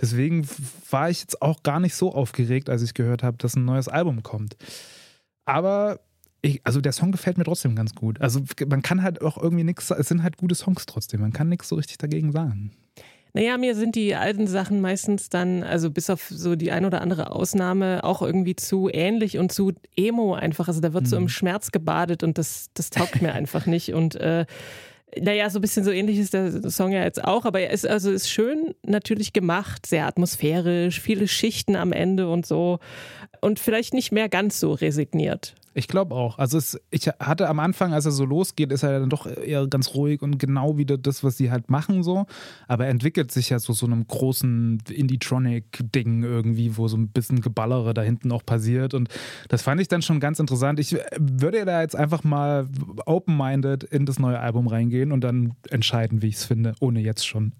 Deswegen 0.00 0.46
war 0.88 1.10
ich 1.10 1.22
jetzt 1.22 1.42
auch 1.42 1.64
gar 1.64 1.80
nicht 1.80 1.96
so 1.96 2.14
aufgeregt, 2.14 2.70
als 2.70 2.82
ich 2.82 2.94
gehört 2.94 3.24
habe, 3.24 3.36
dass 3.36 3.56
ein 3.56 3.64
neues 3.64 3.88
Album 3.88 4.22
kommt. 4.22 4.56
Aber 5.44 5.98
ich, 6.42 6.60
also 6.64 6.80
der 6.80 6.92
Song 6.92 7.12
gefällt 7.12 7.38
mir 7.38 7.44
trotzdem 7.44 7.76
ganz 7.76 7.94
gut. 7.94 8.20
Also 8.20 8.40
man 8.66 8.82
kann 8.82 9.02
halt 9.02 9.22
auch 9.22 9.40
irgendwie 9.40 9.64
nichts, 9.64 9.90
es 9.90 10.08
sind 10.08 10.22
halt 10.22 10.36
gute 10.36 10.54
Songs 10.54 10.86
trotzdem, 10.86 11.20
man 11.20 11.32
kann 11.32 11.48
nichts 11.48 11.68
so 11.68 11.76
richtig 11.76 11.98
dagegen 11.98 12.32
sagen. 12.32 12.72
Naja, 13.34 13.56
mir 13.56 13.74
sind 13.74 13.94
die 13.94 14.14
alten 14.14 14.46
Sachen 14.46 14.82
meistens 14.82 15.30
dann, 15.30 15.62
also 15.62 15.90
bis 15.90 16.10
auf 16.10 16.28
so 16.28 16.54
die 16.54 16.70
ein 16.70 16.84
oder 16.84 17.00
andere 17.00 17.30
Ausnahme, 17.30 18.04
auch 18.04 18.20
irgendwie 18.20 18.56
zu 18.56 18.90
ähnlich 18.92 19.38
und 19.38 19.52
zu 19.52 19.72
emo 19.96 20.34
einfach. 20.34 20.68
Also 20.68 20.80
da 20.80 20.92
wird 20.92 21.04
mhm. 21.04 21.08
so 21.08 21.16
im 21.16 21.22
mhm. 21.22 21.28
Schmerz 21.28 21.70
gebadet 21.70 22.22
und 22.22 22.36
das, 22.36 22.68
das 22.74 22.90
taugt 22.90 23.22
mir 23.22 23.32
einfach 23.32 23.64
nicht. 23.64 23.94
Und 23.94 24.16
äh, 24.16 24.44
naja, 25.18 25.48
so 25.48 25.60
ein 25.60 25.62
bisschen 25.62 25.84
so 25.84 25.90
ähnlich 25.90 26.18
ist 26.18 26.34
der 26.34 26.70
Song 26.70 26.92
ja 26.92 27.04
jetzt 27.04 27.24
auch, 27.24 27.46
aber 27.46 27.60
er 27.60 27.70
ist 27.70 27.86
also 27.86 28.10
ist 28.10 28.28
schön 28.28 28.74
natürlich 28.82 29.32
gemacht, 29.32 29.86
sehr 29.86 30.06
atmosphärisch, 30.06 31.00
viele 31.00 31.26
Schichten 31.26 31.74
am 31.74 31.92
Ende 31.92 32.28
und 32.28 32.44
so. 32.44 32.80
Und 33.40 33.58
vielleicht 33.58 33.94
nicht 33.94 34.12
mehr 34.12 34.28
ganz 34.28 34.60
so 34.60 34.72
resigniert. 34.72 35.54
Ich 35.74 35.88
glaube 35.88 36.14
auch. 36.14 36.38
Also 36.38 36.58
es, 36.58 36.78
ich 36.90 37.08
hatte 37.08 37.48
am 37.48 37.58
Anfang, 37.58 37.94
als 37.94 38.04
er 38.04 38.12
so 38.12 38.24
losgeht, 38.24 38.72
ist 38.72 38.82
er 38.82 39.00
dann 39.00 39.08
doch 39.08 39.26
eher 39.26 39.66
ganz 39.66 39.94
ruhig 39.94 40.20
und 40.22 40.38
genau 40.38 40.76
wieder 40.76 40.98
das, 40.98 41.24
was 41.24 41.36
sie 41.36 41.50
halt 41.50 41.70
machen 41.70 42.02
so. 42.02 42.26
Aber 42.68 42.84
er 42.84 42.90
entwickelt 42.90 43.32
sich 43.32 43.50
ja 43.50 43.58
so 43.58 43.72
so 43.72 43.86
einem 43.86 44.06
großen 44.06 44.82
Indie-Tronic-Ding 44.90 46.24
irgendwie, 46.24 46.76
wo 46.76 46.88
so 46.88 46.96
ein 46.96 47.08
bisschen 47.08 47.40
Geballere 47.40 47.94
da 47.94 48.02
hinten 48.02 48.32
auch 48.32 48.44
passiert. 48.44 48.92
Und 48.92 49.08
das 49.48 49.62
fand 49.62 49.80
ich 49.80 49.88
dann 49.88 50.02
schon 50.02 50.20
ganz 50.20 50.38
interessant. 50.38 50.78
Ich 50.78 50.96
würde 51.18 51.64
da 51.64 51.80
jetzt 51.80 51.96
einfach 51.96 52.22
mal 52.22 52.68
open-minded 53.06 53.84
in 53.84 54.04
das 54.04 54.18
neue 54.18 54.38
Album 54.38 54.66
reingehen 54.66 55.12
und 55.12 55.22
dann 55.22 55.54
entscheiden, 55.70 56.22
wie 56.22 56.28
ich 56.28 56.36
es 56.36 56.44
finde, 56.44 56.74
ohne 56.80 57.00
jetzt 57.00 57.26
schon 57.26 57.52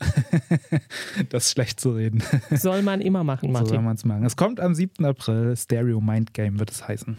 das 1.30 1.50
schlecht 1.50 1.80
zu 1.80 1.92
reden. 1.92 2.22
Soll 2.50 2.82
man 2.82 3.00
immer 3.00 3.24
machen, 3.24 3.52
Martin. 3.52 3.68
So 3.68 3.74
soll 3.74 3.82
man 3.82 3.96
es 3.96 4.04
machen. 4.04 4.24
Es 4.24 4.36
kommt 4.36 4.60
am 4.60 4.74
7. 4.74 5.04
April. 5.04 5.56
Stereo 5.56 6.00
Mind 6.00 6.34
Game 6.34 6.58
wird 6.58 6.70
es 6.70 6.86
heißen. 6.86 7.16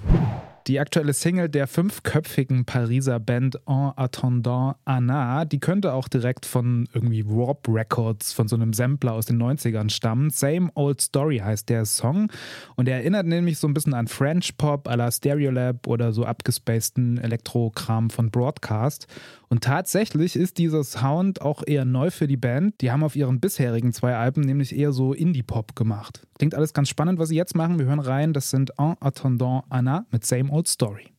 Die 0.67 0.80
aktuelle 0.80 1.12
Single 1.12 1.49
der 1.49 1.67
fünfköpfigen 1.67 2.63
Pariser 2.63 3.19
Band 3.19 3.58
En 3.67 3.91
Attendant 3.97 4.78
Anna, 4.86 5.43
die 5.43 5.60
könnte 5.60 5.91
auch 5.91 6.08
direkt 6.08 6.45
von 6.45 6.88
irgendwie 6.93 7.26
Warp 7.26 7.67
Records, 7.67 8.32
von 8.32 8.47
so 8.47 8.56
einem 8.56 8.71
Sampler 8.71 9.12
aus 9.12 9.26
den 9.26 9.41
90ern 9.41 9.89
stammen. 9.89 10.30
Same 10.30 10.69
Old 10.76 11.02
Story 11.02 11.39
heißt 11.39 11.67
der 11.67 11.84
Song 11.84 12.32
und 12.76 12.88
er 12.88 12.95
erinnert 12.97 13.26
nämlich 13.26 13.60
so 13.60 13.67
ein 13.67 13.73
bisschen 13.73 13.93
an 13.93 14.08
French 14.08 14.56
Pop 14.56 14.88
à 14.88 14.95
la 14.95 15.12
Stereolab 15.12 15.86
oder 15.86 16.13
so 16.13 16.23
abgespaceden 16.23 17.17
Elektrokram 17.17 18.10
von 18.10 18.32
Broadcast. 18.32 19.08
Und 19.53 19.63
tatsächlich 19.63 20.35
ist 20.35 20.57
dieser 20.57 20.83
Sound 20.83 21.43
auch 21.43 21.61
eher 21.63 21.85
neu 21.85 22.09
für 22.09 22.25
die 22.25 22.37
Band. 22.37 22.81
Die 22.81 22.89
haben 22.89 23.03
auf 23.03 23.15
ihren 23.15 23.39
bisherigen 23.39 23.93
zwei 23.93 24.15
Alben 24.15 24.41
nämlich 24.41 24.75
eher 24.75 24.91
so 24.91 25.13
Indie-Pop 25.13 25.75
gemacht. 25.75 26.25
Klingt 26.39 26.55
alles 26.55 26.73
ganz 26.73 26.89
spannend, 26.89 27.19
was 27.19 27.29
sie 27.29 27.35
jetzt 27.35 27.55
machen. 27.55 27.77
Wir 27.77 27.85
hören 27.85 27.99
rein. 27.99 28.33
Das 28.33 28.49
sind 28.49 28.71
En 28.79 28.95
Attendant 28.99 29.65
Anna 29.69 30.07
mit 30.09 30.25
Same 30.25 30.49
Old 30.49 30.67
Story. 30.67 31.13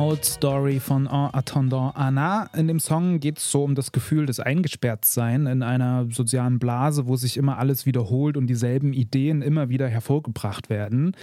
Old 0.00 0.24
Story 0.24 0.80
von 0.80 1.04
En 1.04 1.28
Attendant 1.34 1.94
Anna. 1.94 2.48
In 2.54 2.68
dem 2.68 2.80
Song 2.80 3.20
geht 3.20 3.36
es 3.36 3.50
so 3.50 3.62
um 3.62 3.74
das 3.74 3.92
Gefühl 3.92 4.24
des 4.24 4.40
Eingesperrtsein 4.40 5.46
in 5.46 5.62
einer 5.62 6.06
sozialen 6.10 6.58
Blase, 6.58 7.06
wo 7.06 7.16
sich 7.16 7.36
immer 7.36 7.58
alles 7.58 7.84
wiederholt 7.84 8.38
und 8.38 8.46
dieselben 8.46 8.94
Ideen 8.94 9.42
immer 9.42 9.68
wieder 9.68 9.88
hervorgebracht 9.88 10.70
werden. 10.70 11.14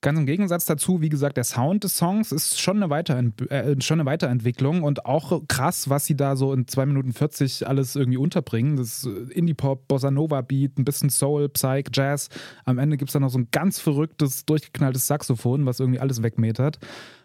Ganz 0.00 0.16
im 0.16 0.26
Gegensatz 0.26 0.64
dazu, 0.64 1.02
wie 1.02 1.08
gesagt, 1.08 1.38
der 1.38 1.44
Sound 1.44 1.82
des 1.82 1.96
Songs 1.96 2.30
ist 2.30 2.60
schon 2.60 2.76
eine, 2.76 2.88
Weiterent 2.88 3.50
äh, 3.50 3.74
schon 3.80 4.00
eine 4.00 4.08
Weiterentwicklung 4.08 4.84
und 4.84 5.06
auch 5.06 5.42
krass, 5.48 5.90
was 5.90 6.06
sie 6.06 6.16
da 6.16 6.36
so 6.36 6.52
in 6.52 6.68
2 6.68 6.86
Minuten 6.86 7.12
40 7.12 7.66
alles 7.66 7.96
irgendwie 7.96 8.16
unterbringen. 8.16 8.76
Das 8.76 9.04
Indie-Pop, 9.30 9.88
Bossa 9.88 10.12
Nova-Beat, 10.12 10.78
ein 10.78 10.84
bisschen 10.84 11.10
Soul, 11.10 11.48
Psych, 11.48 11.88
Jazz. 11.92 12.28
Am 12.64 12.78
Ende 12.78 12.96
gibt 12.96 13.08
es 13.08 13.12
dann 13.12 13.22
noch 13.22 13.30
so 13.30 13.38
ein 13.40 13.48
ganz 13.50 13.80
verrücktes, 13.80 14.46
durchgeknalltes 14.46 15.08
Saxophon, 15.08 15.66
was 15.66 15.80
irgendwie 15.80 15.98
alles 15.98 16.22
wegmetert. 16.22 16.78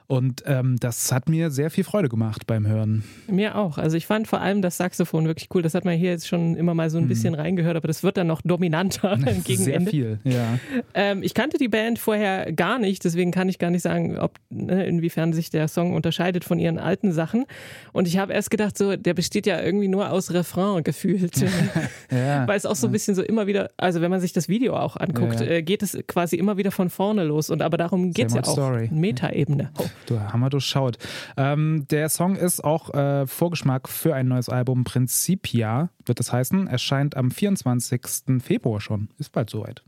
Und 0.08 0.44
ähm, 0.46 0.78
das 0.80 1.12
hat 1.12 1.30
mir 1.30 1.50
sehr 1.50 1.72
viel 1.72 1.84
Freude 1.84 2.10
gemacht 2.10 2.46
beim 2.46 2.68
Hören. 2.68 3.04
Mir 3.28 3.56
auch. 3.56 3.78
Also 3.80 3.98
ich 3.98 4.06
fand 4.06 4.28
vor 4.28 4.40
allem 4.40 4.62
das 4.62 4.78
Saxophon 4.78 5.26
wirklich 5.26 5.50
cool. 5.54 5.64
Das 5.64 5.74
hat 5.74 5.84
man 5.84 5.98
hier 5.98 6.12
jetzt 6.12 6.28
schon 6.28 6.56
immer 6.56 6.76
mal 6.76 6.92
so 6.92 7.00
ein 7.00 7.06
mhm. 7.06 7.10
bisschen 7.10 7.34
reingehört, 7.34 7.76
aber 7.76 7.88
das 7.88 8.04
wird 8.04 8.18
dann 8.18 8.28
noch 8.28 8.42
dominanter 8.44 9.18
gegen 9.44 9.64
Sehr 9.64 9.76
Ende. 9.76 9.92
viel, 9.92 10.20
ja. 10.24 10.60
Ähm, 10.94 11.24
ich 11.24 11.34
kannte 11.34 11.58
die 11.58 11.68
Band 11.68 11.98
vorher 11.98 12.52
gar 12.52 12.78
nicht, 12.78 13.04
deswegen 13.04 13.32
kann 13.32 13.50
ich 13.50 13.58
gar 13.58 13.72
nicht 13.72 13.82
sagen, 13.82 14.20
ob 14.20 14.38
ne, 14.50 14.86
inwiefern 14.86 15.34
sich 15.34 15.50
der 15.50 15.68
Song 15.68 15.94
unterscheidet 15.94 16.44
von 16.44 16.60
ihren 16.60 16.78
alten 16.78 17.12
Sachen. 17.12 17.46
Und 17.92 18.08
ich 18.08 18.18
habe 18.18 18.34
erst 18.34 18.52
gedacht, 18.52 18.78
so 18.78 18.96
der 18.96 19.16
besteht 19.16 19.48
ja 19.48 19.60
irgendwie 19.60 19.88
nur 19.88 20.12
aus 20.12 20.32
Refrain 20.32 20.84
gefühlt, 20.84 21.36
ja. 22.12 22.48
weil 22.48 22.58
es 22.58 22.68
auch 22.68 22.76
so 22.76 22.88
ein 22.88 22.94
bisschen 22.94 23.16
so 23.16 23.24
immer 23.24 23.48
wieder, 23.48 23.72
also 23.78 24.02
wenn 24.02 24.12
man 24.12 24.22
sich 24.22 24.34
das 24.34 24.50
Video 24.50 24.76
auch 24.76 24.98
anguckt, 24.98 25.40
ja, 25.40 25.46
ja. 25.46 25.52
Äh, 25.54 25.64
geht 25.64 25.82
es 25.82 25.98
quasi 26.08 26.36
immer 26.36 26.58
wieder 26.58 26.72
von 26.72 26.90
vorne 26.90 27.24
los. 27.24 27.50
Und 27.50 27.62
aber 27.62 27.78
darum 27.78 28.12
geht 28.12 28.28
es 28.28 28.34
ja 28.36 28.44
auch. 28.44 28.92
Metaebene. 28.92 29.72
Oh. 29.78 29.86
Du 30.06 30.20
wir 30.40 30.50
durchschaut. 30.50 30.98
Ähm, 31.38 31.86
der 31.90 32.10
Song 32.10 32.36
ist 32.36 32.64
auch 32.64 32.94
äh, 32.94 33.28
Vorgeschmack 33.28 33.90
für 33.90 34.14
ein 34.16 34.28
neues 34.28 34.50
Album. 34.50 34.84
Principia 34.84 35.90
wird 36.06 36.20
es 36.20 36.32
heißen. 36.32 36.68
Erscheint 36.68 37.18
am 37.18 37.32
24. 37.32 38.42
Februar 38.42 38.82
schon. 38.82 39.10
Ist 39.18 39.32
bald 39.32 39.50
soweit. 39.50 39.84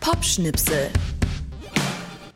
Popschnipsel. 0.00 0.90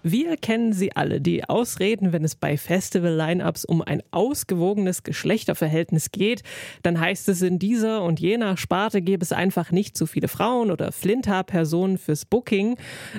Wir 0.09 0.37
kennen 0.37 0.73
sie 0.73 0.95
alle, 0.95 1.21
die 1.21 1.43
Ausreden, 1.49 2.13
wenn 2.13 2.23
es 2.23 2.37
bei 2.37 2.57
Festival-Lineups 2.57 3.65
um 3.65 3.83
ein 3.83 4.05
ausgewogenes 4.13 5.03
Geschlechterverhältnis 5.03 6.13
geht, 6.13 6.45
dann 6.85 7.01
heißt 7.01 7.29
es 7.29 7.43
in 7.43 7.59
dieser 7.59 8.05
und 8.05 8.21
jener 8.21 8.57
Sparte 8.57 9.03
gäbe 9.03 9.25
es 9.25 9.33
einfach 9.33 9.73
nicht 9.73 9.97
zu 9.97 10.07
viele 10.07 10.29
Frauen 10.29 10.71
oder 10.71 10.93
Flinter-Personen 10.93 11.99
fürs 11.99 12.25
Booking. 12.25 12.77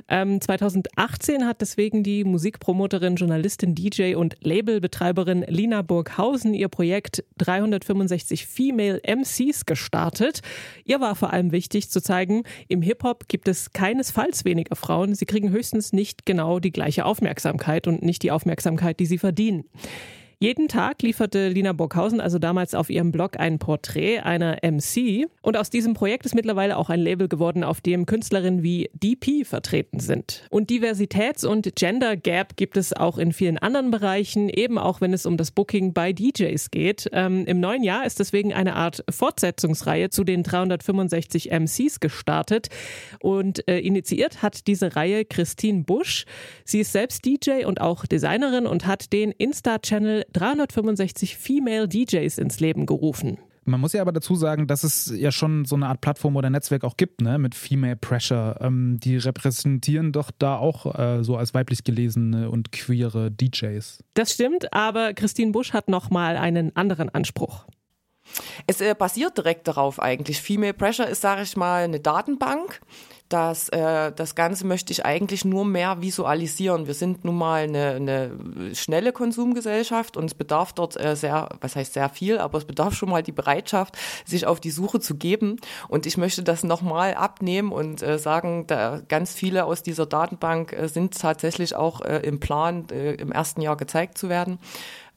Ähm, 0.07 0.39
2018 0.39 1.45
hat 1.45 1.59
deswegen 1.59 2.03
die 2.03 2.23
Musikpromoterin, 2.23 3.17
Journalistin, 3.17 3.75
DJ 3.75 4.15
und 4.15 4.37
Labelbetreiberin 4.39 5.43
Lina 5.49 5.81
Burghausen 5.81 6.53
ihr 6.53 6.69
Projekt 6.69 7.25
365 7.39 8.47
Female 8.47 9.01
MCs 9.05 9.65
gestartet. 9.65 10.39
Ihr 10.85 11.01
war 11.01 11.15
vor 11.15 11.33
allem 11.33 11.51
wichtig 11.51 11.89
zu 11.89 12.01
zeigen, 12.01 12.43
im 12.69 12.81
Hip-Hop 12.81 13.27
gibt 13.27 13.49
es 13.49 13.73
keinesfalls 13.73 14.45
weniger 14.45 14.77
Frauen. 14.77 15.15
Sie 15.15 15.25
kriegen 15.25 15.49
höchstens 15.49 15.91
nicht 15.91 16.25
genau 16.25 16.59
die 16.61 16.76
gleiche 16.77 17.05
Aufmerksamkeit 17.05 17.87
und 17.87 18.03
nicht 18.03 18.21
die 18.21 18.29
Aufmerksamkeit, 18.29 18.99
die 18.99 19.07
sie 19.07 19.17
verdienen. 19.17 19.65
Jeden 20.39 20.67
Tag 20.67 21.01
lieferte 21.01 21.49
Lina 21.49 21.73
Burghausen 21.73 22.21
also 22.21 22.37
damals 22.37 22.75
auf 22.75 22.91
ihrem 22.91 23.11
Blog 23.11 23.39
ein 23.39 23.57
Porträt 23.57 24.19
einer 24.19 24.59
MC. 24.61 25.25
Und 25.41 25.57
aus 25.57 25.71
diesem 25.71 25.95
Projekt 25.95 26.27
ist 26.27 26.35
mittlerweile 26.35 26.77
auch 26.77 26.91
ein 26.91 26.99
Label 26.99 27.27
geworden, 27.27 27.63
auf 27.63 27.81
dem 27.81 28.05
Künstlerinnen 28.05 28.61
wie 28.61 28.91
DP 28.93 29.45
vertreten 29.45 29.99
sind. 29.99 30.45
Und 30.51 30.69
Diversitäts- 30.69 31.43
und 31.43 31.75
Gender 31.75 32.15
Gap 32.15 32.55
gibt 32.55 32.77
es 32.77 32.93
auch 32.93 33.17
in 33.17 33.33
vielen 33.33 33.57
anderen 33.57 33.89
Bereichen, 33.89 34.47
eben 34.47 34.77
auch 34.77 35.01
wenn 35.01 35.11
es 35.11 35.25
um 35.25 35.37
das 35.37 35.49
Booking 35.49 35.93
bei 35.93 36.13
DJs 36.13 36.69
geht. 36.69 37.09
Ähm, 37.13 37.45
Im 37.47 37.59
neuen 37.59 37.81
Jahr 37.81 38.05
ist 38.05 38.19
deswegen 38.19 38.53
eine 38.53 38.75
Art 38.75 39.03
Fortsetzungsreihe 39.09 40.11
zu 40.11 40.23
den 40.23 40.43
365 40.43 41.49
MCs 41.49 41.99
gestartet. 41.99 42.67
Und 43.19 43.67
äh, 43.67 43.79
initiiert 43.79 44.43
hat 44.43 44.67
diese 44.67 44.95
Reihe 44.95 45.25
Christine 45.25 45.83
Busch. 45.83 46.25
Sie 46.63 46.81
ist 46.81 46.91
selbst 46.91 47.25
DJ 47.25 47.65
und 47.65 47.81
auch 47.81 48.05
Designerin 48.05 48.67
und 48.67 48.85
hat 48.85 49.11
den 49.11 49.31
Insta-Channel 49.31 50.25
365 50.33 51.37
Female 51.37 51.87
DJs 51.87 52.37
ins 52.37 52.59
Leben 52.59 52.85
gerufen. 52.85 53.39
Man 53.67 53.81
muss 53.81 53.91
ja 53.91 54.01
aber 54.01 54.13
dazu 54.13 54.35
sagen, 54.35 54.65
dass 54.65 54.85
es 54.85 55.11
ja 55.13 55.29
schon 55.29 55.65
so 55.65 55.75
eine 55.75 55.87
Art 55.87 55.99
Plattform 55.99 56.37
oder 56.37 56.49
Netzwerk 56.49 56.85
auch 56.85 56.95
gibt, 56.95 57.19
ne, 57.19 57.37
mit 57.37 57.53
Female 57.53 57.97
Pressure. 57.97 58.55
Ähm, 58.61 58.97
die 58.97 59.17
repräsentieren 59.17 60.13
doch 60.13 60.31
da 60.31 60.55
auch 60.55 60.97
äh, 60.97 61.23
so 61.23 61.35
als 61.35 61.53
weiblich 61.53 61.83
gelesene 61.83 62.49
und 62.49 62.71
queere 62.71 63.29
DJs. 63.29 64.03
Das 64.13 64.31
stimmt, 64.31 64.71
aber 64.71 65.13
Christine 65.13 65.51
Busch 65.51 65.73
hat 65.73 65.89
nochmal 65.89 66.37
einen 66.37 66.77
anderen 66.77 67.09
Anspruch. 67.09 67.65
Es 68.67 68.79
äh, 68.79 68.95
basiert 68.97 69.37
direkt 69.37 69.67
darauf 69.67 70.01
eigentlich. 70.01 70.41
Female 70.41 70.73
Pressure 70.73 71.07
ist, 71.07 71.21
sage 71.21 71.41
ich 71.41 71.57
mal, 71.57 71.83
eine 71.83 71.99
Datenbank 71.99 72.79
dass 73.29 73.69
äh, 73.69 74.11
das 74.11 74.35
Ganze 74.35 74.65
möchte 74.65 74.93
ich 74.93 75.05
eigentlich 75.05 75.43
nur 75.43 75.65
mehr 75.65 76.01
visualisieren. 76.01 76.87
Wir 76.87 76.93
sind 76.93 77.25
nun 77.25 77.37
mal 77.37 77.63
eine, 77.63 77.95
eine 77.95 78.31
schnelle 78.73 79.11
Konsumgesellschaft 79.11 80.17
und 80.17 80.25
es 80.25 80.33
bedarf 80.33 80.73
dort 80.73 80.99
äh, 80.99 81.15
sehr, 81.15 81.49
was 81.59 81.75
heißt 81.75 81.93
sehr 81.93 82.09
viel, 82.09 82.37
aber 82.37 82.57
es 82.57 82.65
bedarf 82.65 82.93
schon 82.93 83.09
mal 83.09 83.23
die 83.23 83.31
Bereitschaft, 83.31 83.97
sich 84.25 84.45
auf 84.45 84.59
die 84.59 84.71
Suche 84.71 84.99
zu 84.99 85.15
geben. 85.15 85.57
Und 85.87 86.05
ich 86.05 86.17
möchte 86.17 86.43
das 86.43 86.63
nochmal 86.63 87.15
abnehmen 87.15 87.71
und 87.71 88.01
äh, 88.01 88.17
sagen, 88.17 88.65
da 88.67 89.01
ganz 89.07 89.33
viele 89.33 89.65
aus 89.65 89.83
dieser 89.83 90.05
Datenbank 90.05 90.73
äh, 90.73 90.87
sind 90.87 91.19
tatsächlich 91.19 91.75
auch 91.75 92.01
äh, 92.01 92.19
im 92.19 92.39
Plan, 92.39 92.87
äh, 92.91 93.15
im 93.15 93.31
ersten 93.31 93.61
Jahr 93.61 93.75
gezeigt 93.75 94.17
zu 94.17 94.29
werden 94.29 94.59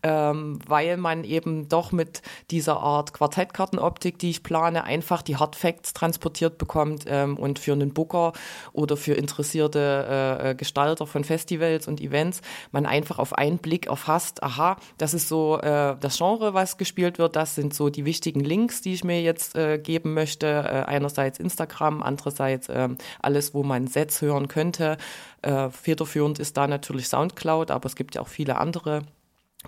ähm, 0.02 0.58
weil 0.66 0.96
man 0.96 1.24
eben 1.24 1.68
doch 1.68 1.92
mit 1.92 2.22
dieser 2.50 2.80
Art 2.80 3.12
Quartettkartenoptik, 3.12 4.18
die 4.18 4.30
ich 4.30 4.42
plane, 4.42 4.84
einfach 4.84 5.22
die 5.22 5.36
Hard 5.36 5.56
Facts 5.56 5.92
transportiert 5.92 6.58
bekommt 6.58 7.04
ähm, 7.06 7.36
und 7.36 7.58
für 7.58 7.72
einen 7.72 7.92
Booker 7.92 8.32
oder 8.72 8.96
für 8.96 9.14
interessierte 9.14 10.38
äh, 10.40 10.50
äh, 10.50 10.54
Gestalter 10.54 11.06
von 11.06 11.24
Festivals 11.24 11.88
und 11.88 12.00
Events 12.00 12.40
man 12.72 12.86
einfach 12.86 13.18
auf 13.18 13.36
einen 13.36 13.58
Blick 13.58 13.86
erfasst, 13.86 14.42
aha, 14.42 14.76
das 14.98 15.14
ist 15.14 15.28
so 15.28 15.58
äh, 15.58 15.96
das 15.98 16.18
Genre, 16.18 16.54
was 16.54 16.76
gespielt 16.76 17.18
wird, 17.18 17.36
das 17.36 17.54
sind 17.54 17.74
so 17.74 17.90
die 17.90 18.04
wichtigen 18.04 18.40
Links, 18.40 18.82
die 18.82 18.94
ich 18.94 19.04
mir 19.04 19.22
jetzt 19.22 19.56
äh, 19.56 19.78
geben 19.78 20.14
möchte. 20.14 20.46
Äh, 20.46 20.84
einerseits 20.86 21.38
Instagram, 21.38 22.02
andererseits 22.02 22.68
äh, 22.68 22.88
alles, 23.20 23.54
wo 23.54 23.62
man 23.62 23.86
Sets 23.86 24.22
hören 24.22 24.48
könnte. 24.48 24.96
Äh, 25.42 25.70
federführend 25.70 26.38
ist 26.38 26.56
da 26.56 26.66
natürlich 26.66 27.08
Soundcloud, 27.08 27.70
aber 27.70 27.86
es 27.86 27.96
gibt 27.96 28.14
ja 28.14 28.20
auch 28.20 28.28
viele 28.28 28.58
andere 28.58 29.02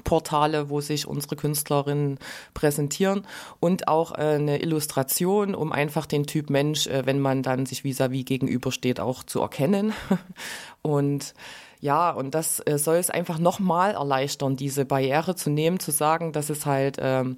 Portale, 0.04 0.70
wo 0.70 0.80
sich 0.80 1.06
unsere 1.06 1.36
Künstlerinnen 1.36 2.18
präsentieren 2.54 3.26
und 3.60 3.88
auch 3.88 4.12
äh, 4.12 4.36
eine 4.36 4.62
Illustration, 4.62 5.54
um 5.54 5.70
einfach 5.70 6.06
den 6.06 6.26
Typ 6.26 6.48
Mensch, 6.48 6.86
äh, 6.86 7.04
wenn 7.04 7.20
man 7.20 7.42
dann 7.42 7.66
sich 7.66 7.84
vis-à-vis 7.84 8.22
-vis 8.22 8.26
gegenübersteht, 8.26 9.00
auch 9.00 9.22
zu 9.22 9.40
erkennen. 9.40 9.92
und 10.82 11.34
ja, 11.80 12.10
und 12.10 12.34
das 12.34 12.60
äh, 12.64 12.78
soll 12.78 12.96
es 12.96 13.10
einfach 13.10 13.38
nochmal 13.38 13.92
erleichtern, 13.92 14.56
diese 14.56 14.84
Barriere 14.84 15.34
zu 15.34 15.50
nehmen, 15.50 15.78
zu 15.78 15.90
sagen, 15.90 16.32
dass 16.32 16.48
es 16.48 16.64
halt 16.64 16.96
ähm, 17.00 17.36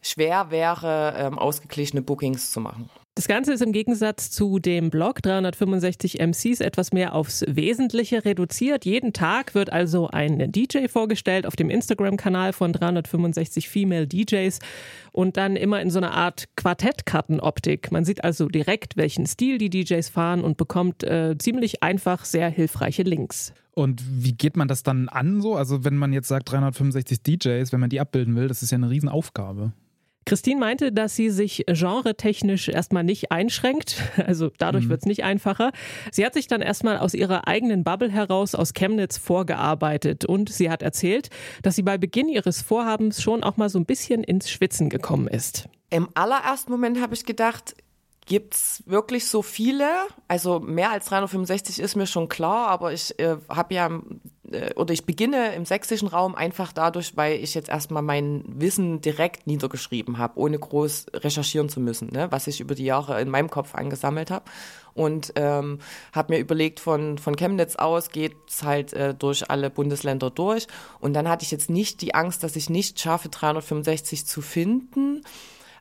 schwer 0.00 0.50
wäre, 0.50 1.14
ähm, 1.18 1.38
ausgeglichene 1.38 2.00
Bookings 2.00 2.50
zu 2.50 2.60
machen. 2.60 2.88
Das 3.16 3.26
Ganze 3.26 3.52
ist 3.52 3.60
im 3.60 3.72
Gegensatz 3.72 4.30
zu 4.30 4.60
dem 4.60 4.88
Blog 4.88 5.20
365 5.22 6.20
MCs 6.20 6.60
etwas 6.60 6.92
mehr 6.92 7.14
aufs 7.14 7.44
Wesentliche 7.48 8.24
reduziert. 8.24 8.84
Jeden 8.84 9.12
Tag 9.12 9.54
wird 9.56 9.72
also 9.72 10.08
ein 10.08 10.52
DJ 10.52 10.86
vorgestellt 10.86 11.44
auf 11.44 11.56
dem 11.56 11.70
Instagram-Kanal 11.70 12.52
von 12.52 12.72
365 12.72 13.68
Female 13.68 14.06
DJs 14.06 14.60
und 15.10 15.36
dann 15.36 15.56
immer 15.56 15.82
in 15.82 15.90
so 15.90 15.98
einer 15.98 16.12
Art 16.12 16.48
Quartettkartenoptik. 16.56 17.90
Man 17.90 18.04
sieht 18.04 18.22
also 18.22 18.46
direkt, 18.46 18.96
welchen 18.96 19.26
Stil 19.26 19.58
die 19.58 19.70
DJs 19.70 20.08
fahren 20.08 20.42
und 20.42 20.56
bekommt 20.56 21.02
äh, 21.02 21.36
ziemlich 21.36 21.82
einfach 21.82 22.24
sehr 22.24 22.48
hilfreiche 22.48 23.02
Links. 23.02 23.52
Und 23.72 24.02
wie 24.08 24.32
geht 24.32 24.56
man 24.56 24.68
das 24.68 24.84
dann 24.84 25.08
an 25.08 25.40
so? 25.40 25.56
Also 25.56 25.84
wenn 25.84 25.96
man 25.96 26.12
jetzt 26.12 26.28
sagt 26.28 26.52
365 26.52 27.22
DJs, 27.24 27.72
wenn 27.72 27.80
man 27.80 27.90
die 27.90 28.00
abbilden 28.00 28.36
will, 28.36 28.46
das 28.46 28.62
ist 28.62 28.70
ja 28.70 28.76
eine 28.76 28.88
Riesenaufgabe. 28.88 29.72
Christine 30.26 30.60
meinte, 30.60 30.92
dass 30.92 31.16
sie 31.16 31.30
sich 31.30 31.64
genretechnisch 31.66 32.68
erstmal 32.68 33.04
nicht 33.04 33.32
einschränkt. 33.32 33.96
Also 34.30 34.50
dadurch 34.58 34.84
mhm. 34.84 34.90
wird 34.90 35.00
es 35.00 35.06
nicht 35.06 35.24
einfacher. 35.24 35.72
Sie 36.12 36.24
hat 36.24 36.34
sich 36.34 36.46
dann 36.46 36.60
erstmal 36.60 36.98
aus 36.98 37.14
ihrer 37.14 37.48
eigenen 37.48 37.84
Bubble 37.84 38.10
heraus 38.10 38.54
aus 38.54 38.74
Chemnitz 38.74 39.18
vorgearbeitet 39.18 40.24
und 40.24 40.50
sie 40.50 40.70
hat 40.70 40.82
erzählt, 40.82 41.30
dass 41.62 41.74
sie 41.74 41.82
bei 41.82 41.98
Beginn 41.98 42.28
ihres 42.28 42.62
Vorhabens 42.62 43.22
schon 43.22 43.42
auch 43.42 43.56
mal 43.56 43.68
so 43.68 43.78
ein 43.78 43.86
bisschen 43.86 44.22
ins 44.22 44.50
Schwitzen 44.50 44.88
gekommen 44.88 45.26
ist. 45.26 45.68
Im 45.90 46.08
allerersten 46.14 46.70
Moment 46.70 47.00
habe 47.00 47.14
ich 47.14 47.24
gedacht, 47.24 47.74
Gibt's 48.30 48.84
wirklich 48.86 49.26
so 49.26 49.42
viele? 49.42 49.90
Also 50.28 50.60
mehr 50.60 50.92
als 50.92 51.06
365 51.06 51.80
ist 51.80 51.96
mir 51.96 52.06
schon 52.06 52.28
klar, 52.28 52.68
aber 52.68 52.92
ich 52.92 53.18
äh, 53.18 53.38
habe 53.48 53.74
ja 53.74 53.90
äh, 54.52 54.72
oder 54.74 54.94
ich 54.94 55.04
beginne 55.04 55.52
im 55.56 55.64
sächsischen 55.64 56.06
Raum 56.06 56.36
einfach 56.36 56.72
dadurch, 56.72 57.16
weil 57.16 57.42
ich 57.42 57.54
jetzt 57.54 57.68
erstmal 57.68 58.04
mein 58.04 58.44
Wissen 58.46 59.00
direkt 59.00 59.48
niedergeschrieben 59.48 60.18
habe, 60.18 60.38
ohne 60.38 60.60
groß 60.60 61.06
recherchieren 61.12 61.68
zu 61.68 61.80
müssen, 61.80 62.12
ne? 62.12 62.30
was 62.30 62.46
ich 62.46 62.60
über 62.60 62.76
die 62.76 62.84
Jahre 62.84 63.20
in 63.20 63.30
meinem 63.30 63.50
Kopf 63.50 63.74
angesammelt 63.74 64.30
habe. 64.30 64.44
Und 64.94 65.32
ähm, 65.34 65.80
habe 66.12 66.34
mir 66.34 66.38
überlegt, 66.38 66.78
von, 66.78 67.18
von 67.18 67.34
Chemnitz 67.34 67.74
aus 67.74 68.10
geht 68.10 68.36
es 68.48 68.62
halt 68.62 68.92
äh, 68.92 69.12
durch 69.12 69.50
alle 69.50 69.70
Bundesländer 69.70 70.30
durch. 70.30 70.68
Und 71.00 71.14
dann 71.14 71.28
hatte 71.28 71.44
ich 71.44 71.50
jetzt 71.50 71.68
nicht 71.68 72.00
die 72.00 72.14
Angst, 72.14 72.44
dass 72.44 72.54
ich 72.54 72.70
nicht 72.70 73.00
schaffe, 73.00 73.28
365 73.28 74.24
zu 74.24 74.40
finden 74.40 75.24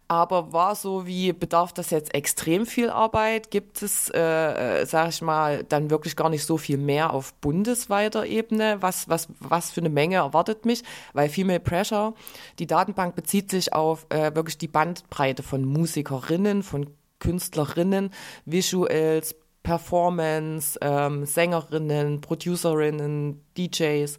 aber 0.09 0.51
war 0.51 0.75
so 0.75 1.05
wie, 1.05 1.31
bedarf 1.33 1.71
das 1.71 1.91
jetzt 1.91 2.15
extrem 2.15 2.65
viel 2.65 2.89
Arbeit? 2.89 3.51
Gibt 3.51 3.83
es, 3.83 4.09
äh, 4.09 4.81
äh, 4.81 4.85
sage 4.87 5.09
ich 5.09 5.21
mal, 5.21 5.63
dann 5.63 5.91
wirklich 5.91 6.15
gar 6.15 6.29
nicht 6.29 6.45
so 6.45 6.57
viel 6.57 6.77
mehr 6.77 7.13
auf 7.13 7.35
bundesweiter 7.35 8.25
Ebene? 8.25 8.77
Was, 8.81 9.07
was, 9.07 9.27
was 9.39 9.69
für 9.69 9.81
eine 9.81 9.89
Menge 9.89 10.15
erwartet 10.15 10.65
mich? 10.65 10.81
Weil 11.13 11.29
Female 11.29 11.59
Pressure, 11.59 12.15
die 12.57 12.65
Datenbank 12.65 13.15
bezieht 13.15 13.51
sich 13.51 13.71
auf 13.71 14.07
äh, 14.09 14.33
wirklich 14.33 14.57
die 14.57 14.67
Bandbreite 14.67 15.43
von 15.43 15.63
Musikerinnen, 15.63 16.63
von 16.63 16.89
Künstlerinnen, 17.19 18.09
Visuals, 18.45 19.35
Performance, 19.61 20.79
ähm, 20.81 21.27
Sängerinnen, 21.27 22.21
Producerinnen, 22.21 23.45
DJs. 23.55 24.17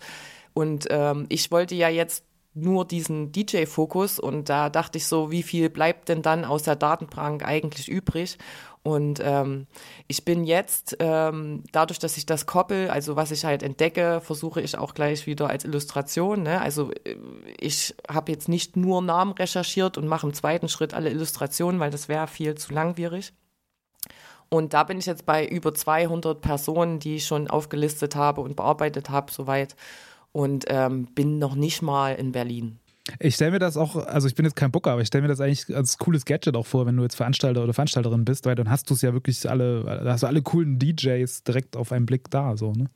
Und 0.53 0.87
ähm, 0.91 1.27
ich 1.31 1.51
wollte 1.51 1.75
ja 1.75 1.89
jetzt 1.89 2.25
nur 2.55 2.85
diesen 2.85 3.33
DJ-Fokus 3.33 4.19
und 4.19 4.49
da 4.49 4.71
dachte 4.71 4.99
ich 4.99 5.07
so, 5.07 5.31
wie 5.31 5.43
viel 5.43 5.71
bleibt 5.71 6.09
denn 6.09 6.23
dann 6.23 6.45
aus 6.45 6.65
der 6.65 6.77
Datenbank 6.77 7.45
eigentlich 7.45 7.89
übrig? 7.89 8.39
Und 8.83 9.21
ähm, 9.23 9.67
ich 10.09 10.25
bin 10.25 10.45
jetzt, 10.45 10.97
ähm, 11.01 11.65
dadurch, 11.71 11.99
dass 11.99 12.17
ich 12.17 12.25
das 12.25 12.47
koppel, 12.47 12.89
also 12.89 13.15
was 13.15 13.31
ich 13.31 13.45
halt 13.45 13.63
entdecke, 13.63 14.23
versuche 14.23 14.63
ich 14.63 14.79
auch 14.79 14.95
gleich 14.95 15.27
wieder 15.27 15.51
als 15.51 15.65
Illustration. 15.65 16.43
Ne? 16.43 16.61
Also 16.61 16.91
äh, 17.05 17.17
ich 17.59 17.95
habe 18.09 18.33
jetzt 18.33 18.49
nicht 18.49 18.77
nur 18.77 19.03
Namen 19.03 19.33
recherchiert 19.33 19.99
und 19.99 20.09
mache 20.09 20.27
im 20.27 20.33
zweiten 20.33 20.69
Schritt 20.69 20.95
alle 20.95 21.11
Illustrationen, 21.11 21.79
weil 21.79 21.91
das 21.91 22.09
wäre 22.09 22.27
viel 22.27 22.55
zu 22.55 22.73
langwierig. 22.73 23.35
Und 24.49 24.73
da 24.73 24.83
bin 24.83 24.99
ich 24.99 25.07
jetzt 25.07 25.27
bei 25.27 25.47
über 25.47 25.75
200 25.75 26.41
Personen, 26.41 26.99
die 26.99 27.17
ich 27.17 27.27
schon 27.27 27.49
aufgelistet 27.49 28.17
habe 28.17 28.41
und 28.41 28.57
bearbeitet 28.57 29.11
habe, 29.11 29.31
soweit 29.31 29.77
und 30.33 30.65
ähm, 30.69 31.07
bin 31.15 31.39
noch 31.39 31.55
nicht 31.55 31.83
mal 31.83 32.15
in 32.15 32.33
Berlin. 32.33 32.79
Ich 33.19 33.35
stelle 33.35 33.53
mir 33.53 33.59
das 33.59 33.77
auch, 33.77 33.97
also 33.97 34.29
ich 34.29 34.35
bin 34.35 34.45
jetzt 34.45 34.55
kein 34.55 34.71
Booker, 34.71 34.93
aber 34.93 35.01
ich 35.01 35.09
stelle 35.09 35.23
mir 35.23 35.29
das 35.29 35.41
eigentlich 35.41 35.75
als 35.75 35.99
cooles 35.99 36.25
Gadget 36.25 36.55
auch 36.55 36.67
vor, 36.67 36.87
wenn 36.87 36.97
du 36.97 37.03
jetzt 37.03 37.17
Veranstalter 37.17 37.65
oder 37.65 37.73
Veranstalterin 37.73 38.25
bist, 38.25 38.47
weil 38.47 38.55
dann 38.55 38.71
hast 38.71 38.89
du 38.89 38.95
es 38.95 39.03
ja 39.03 39.13
wirklich 39.13 39.49
alle, 39.49 40.05
hast 40.05 40.23
du 40.23 40.27
alle 40.27 40.43
coolen 40.43 40.79
DJs 40.79 41.43
direkt 41.43 41.77
auf 41.77 41.91
einen 41.93 42.07
Blick 42.07 42.31
da, 42.31 42.57
so, 42.57 42.73
ne? 42.73 42.87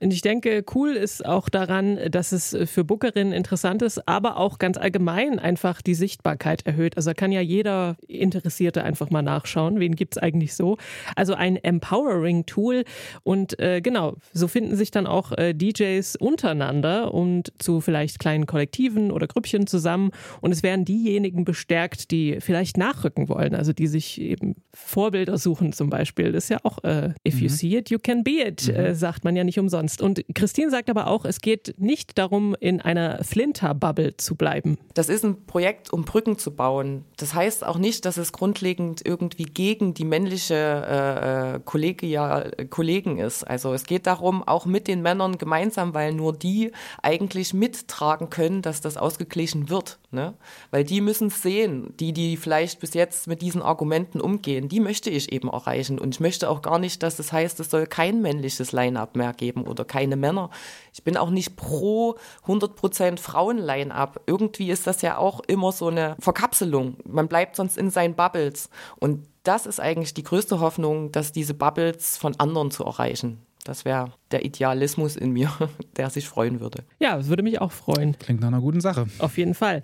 Und 0.00 0.12
ich 0.12 0.22
denke, 0.22 0.64
cool 0.74 0.90
ist 0.90 1.24
auch 1.24 1.48
daran, 1.48 1.98
dass 2.10 2.32
es 2.32 2.56
für 2.66 2.84
Bookerinnen 2.84 3.32
interessant 3.32 3.82
ist, 3.82 4.06
aber 4.08 4.36
auch 4.36 4.58
ganz 4.58 4.76
allgemein 4.76 5.38
einfach 5.38 5.82
die 5.82 5.94
Sichtbarkeit 5.94 6.66
erhöht. 6.66 6.96
Also 6.96 7.12
kann 7.14 7.32
ja 7.32 7.40
jeder 7.40 7.96
Interessierte 8.06 8.84
einfach 8.84 9.10
mal 9.10 9.22
nachschauen, 9.22 9.80
wen 9.80 9.96
gibt 9.96 10.16
es 10.16 10.22
eigentlich 10.22 10.54
so. 10.54 10.76
Also 11.14 11.34
ein 11.34 11.56
Empowering-Tool 11.56 12.84
und 13.22 13.58
äh, 13.58 13.80
genau, 13.80 14.16
so 14.32 14.48
finden 14.48 14.76
sich 14.76 14.90
dann 14.90 15.06
auch 15.06 15.32
äh, 15.32 15.54
DJs 15.54 16.16
untereinander 16.16 17.12
und 17.12 17.52
zu 17.58 17.80
vielleicht 17.80 18.18
kleinen 18.18 18.46
Kollektiven 18.46 19.10
oder 19.10 19.26
Grüppchen 19.26 19.66
zusammen 19.66 20.10
und 20.40 20.52
es 20.52 20.62
werden 20.62 20.84
diejenigen 20.84 21.44
bestärkt, 21.44 22.10
die 22.10 22.38
vielleicht 22.40 22.76
nachrücken 22.76 23.28
wollen, 23.28 23.54
also 23.54 23.72
die 23.72 23.86
sich 23.86 24.20
eben 24.20 24.56
Vorbilder 24.74 25.38
suchen 25.38 25.72
zum 25.72 25.90
Beispiel. 25.90 26.32
Das 26.32 26.44
ist 26.44 26.50
ja 26.50 26.58
auch, 26.62 26.84
äh, 26.84 27.14
if 27.26 27.40
you 27.40 27.48
mhm. 27.48 27.48
see 27.48 27.76
it, 27.76 27.90
you 27.90 27.98
can 27.98 28.24
be 28.24 28.42
it, 28.46 28.68
mhm. 28.68 28.74
Äh, 28.74 28.94
sagt 28.94 29.24
man 29.24 29.36
ja 29.36 29.44
nicht 29.44 29.58
umsonst 29.58 29.85
sonst. 29.88 30.02
Und 30.02 30.24
Christine 30.34 30.70
sagt 30.70 30.90
aber 30.90 31.06
auch, 31.06 31.24
es 31.24 31.40
geht 31.40 31.74
nicht 31.78 32.18
darum, 32.18 32.54
in 32.60 32.80
einer 32.80 33.22
Flinter-Bubble 33.22 34.16
zu 34.16 34.34
bleiben. 34.34 34.78
Das 34.94 35.08
ist 35.08 35.24
ein 35.24 35.46
Projekt, 35.46 35.92
um 35.92 36.04
Brücken 36.04 36.38
zu 36.38 36.54
bauen. 36.54 37.04
Das 37.16 37.34
heißt 37.34 37.64
auch 37.64 37.78
nicht, 37.78 38.04
dass 38.04 38.16
es 38.16 38.32
grundlegend 38.32 39.02
irgendwie 39.04 39.44
gegen 39.44 39.94
die 39.94 40.04
männliche 40.04 40.54
äh, 40.54 41.56
äh 41.56 41.60
Kollegia, 41.64 42.44
Kollegen 42.70 43.18
ist. 43.18 43.44
Also 43.44 43.72
es 43.72 43.84
geht 43.84 44.06
darum, 44.06 44.46
auch 44.46 44.66
mit 44.66 44.88
den 44.88 45.02
Männern 45.02 45.38
gemeinsam, 45.38 45.94
weil 45.94 46.12
nur 46.12 46.32
die 46.32 46.72
eigentlich 47.02 47.54
mittragen 47.54 48.30
können, 48.30 48.62
dass 48.62 48.80
das 48.80 48.96
ausgeglichen 48.96 49.68
wird. 49.68 49.98
Ne? 50.10 50.34
Weil 50.70 50.84
die 50.84 51.00
müssen 51.00 51.28
es 51.28 51.42
sehen, 51.42 51.94
die, 51.98 52.12
die 52.12 52.36
vielleicht 52.36 52.80
bis 52.80 52.94
jetzt 52.94 53.26
mit 53.26 53.42
diesen 53.42 53.62
Argumenten 53.62 54.20
umgehen, 54.20 54.68
die 54.68 54.80
möchte 54.80 55.10
ich 55.10 55.32
eben 55.32 55.48
erreichen. 55.48 55.98
Und 55.98 56.14
ich 56.14 56.20
möchte 56.20 56.48
auch 56.48 56.62
gar 56.62 56.78
nicht, 56.78 57.02
dass 57.02 57.16
das 57.16 57.32
heißt, 57.32 57.60
es 57.60 57.70
soll 57.70 57.86
kein 57.86 58.22
männliches 58.22 58.72
Line-up 58.72 59.16
mehr 59.16 59.32
geben 59.32 59.64
oder 59.76 59.84
keine 59.84 60.16
Männer. 60.16 60.50
Ich 60.92 61.04
bin 61.04 61.16
auch 61.16 61.30
nicht 61.30 61.56
pro 61.56 62.16
100% 62.46 63.18
Frauen-Line-up. 63.18 64.22
Irgendwie 64.26 64.70
ist 64.70 64.86
das 64.86 65.02
ja 65.02 65.18
auch 65.18 65.40
immer 65.46 65.72
so 65.72 65.88
eine 65.88 66.16
Verkapselung. 66.18 66.96
Man 67.04 67.28
bleibt 67.28 67.56
sonst 67.56 67.76
in 67.76 67.90
seinen 67.90 68.14
Bubbles. 68.14 68.70
Und 68.98 69.26
das 69.42 69.66
ist 69.66 69.80
eigentlich 69.80 70.14
die 70.14 70.24
größte 70.24 70.60
Hoffnung, 70.60 71.12
dass 71.12 71.32
diese 71.32 71.54
Bubbles 71.54 72.16
von 72.16 72.34
anderen 72.38 72.70
zu 72.70 72.84
erreichen. 72.84 73.38
Das 73.64 73.84
wäre 73.84 74.12
der 74.30 74.44
Idealismus 74.44 75.16
in 75.16 75.32
mir, 75.32 75.50
der 75.96 76.10
sich 76.10 76.28
freuen 76.28 76.60
würde. 76.60 76.84
Ja, 76.98 77.18
es 77.18 77.28
würde 77.28 77.42
mich 77.42 77.60
auch 77.60 77.72
freuen. 77.72 78.16
Klingt 78.18 78.40
nach 78.40 78.48
einer 78.48 78.60
guten 78.60 78.80
Sache. 78.80 79.06
Auf 79.18 79.38
jeden 79.38 79.54
Fall. 79.54 79.82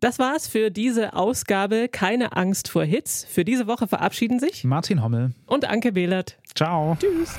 Das 0.00 0.18
war's 0.18 0.46
für 0.46 0.70
diese 0.70 1.14
Ausgabe. 1.14 1.88
Keine 1.88 2.36
Angst 2.36 2.68
vor 2.68 2.84
Hits. 2.84 3.24
Für 3.24 3.44
diese 3.44 3.66
Woche 3.66 3.88
verabschieden 3.88 4.38
sich 4.38 4.62
Martin 4.62 5.02
Hommel 5.02 5.32
und 5.46 5.64
Anke 5.64 5.92
Behlert. 5.92 6.38
Ciao. 6.54 6.96
Tschüss. 7.00 7.38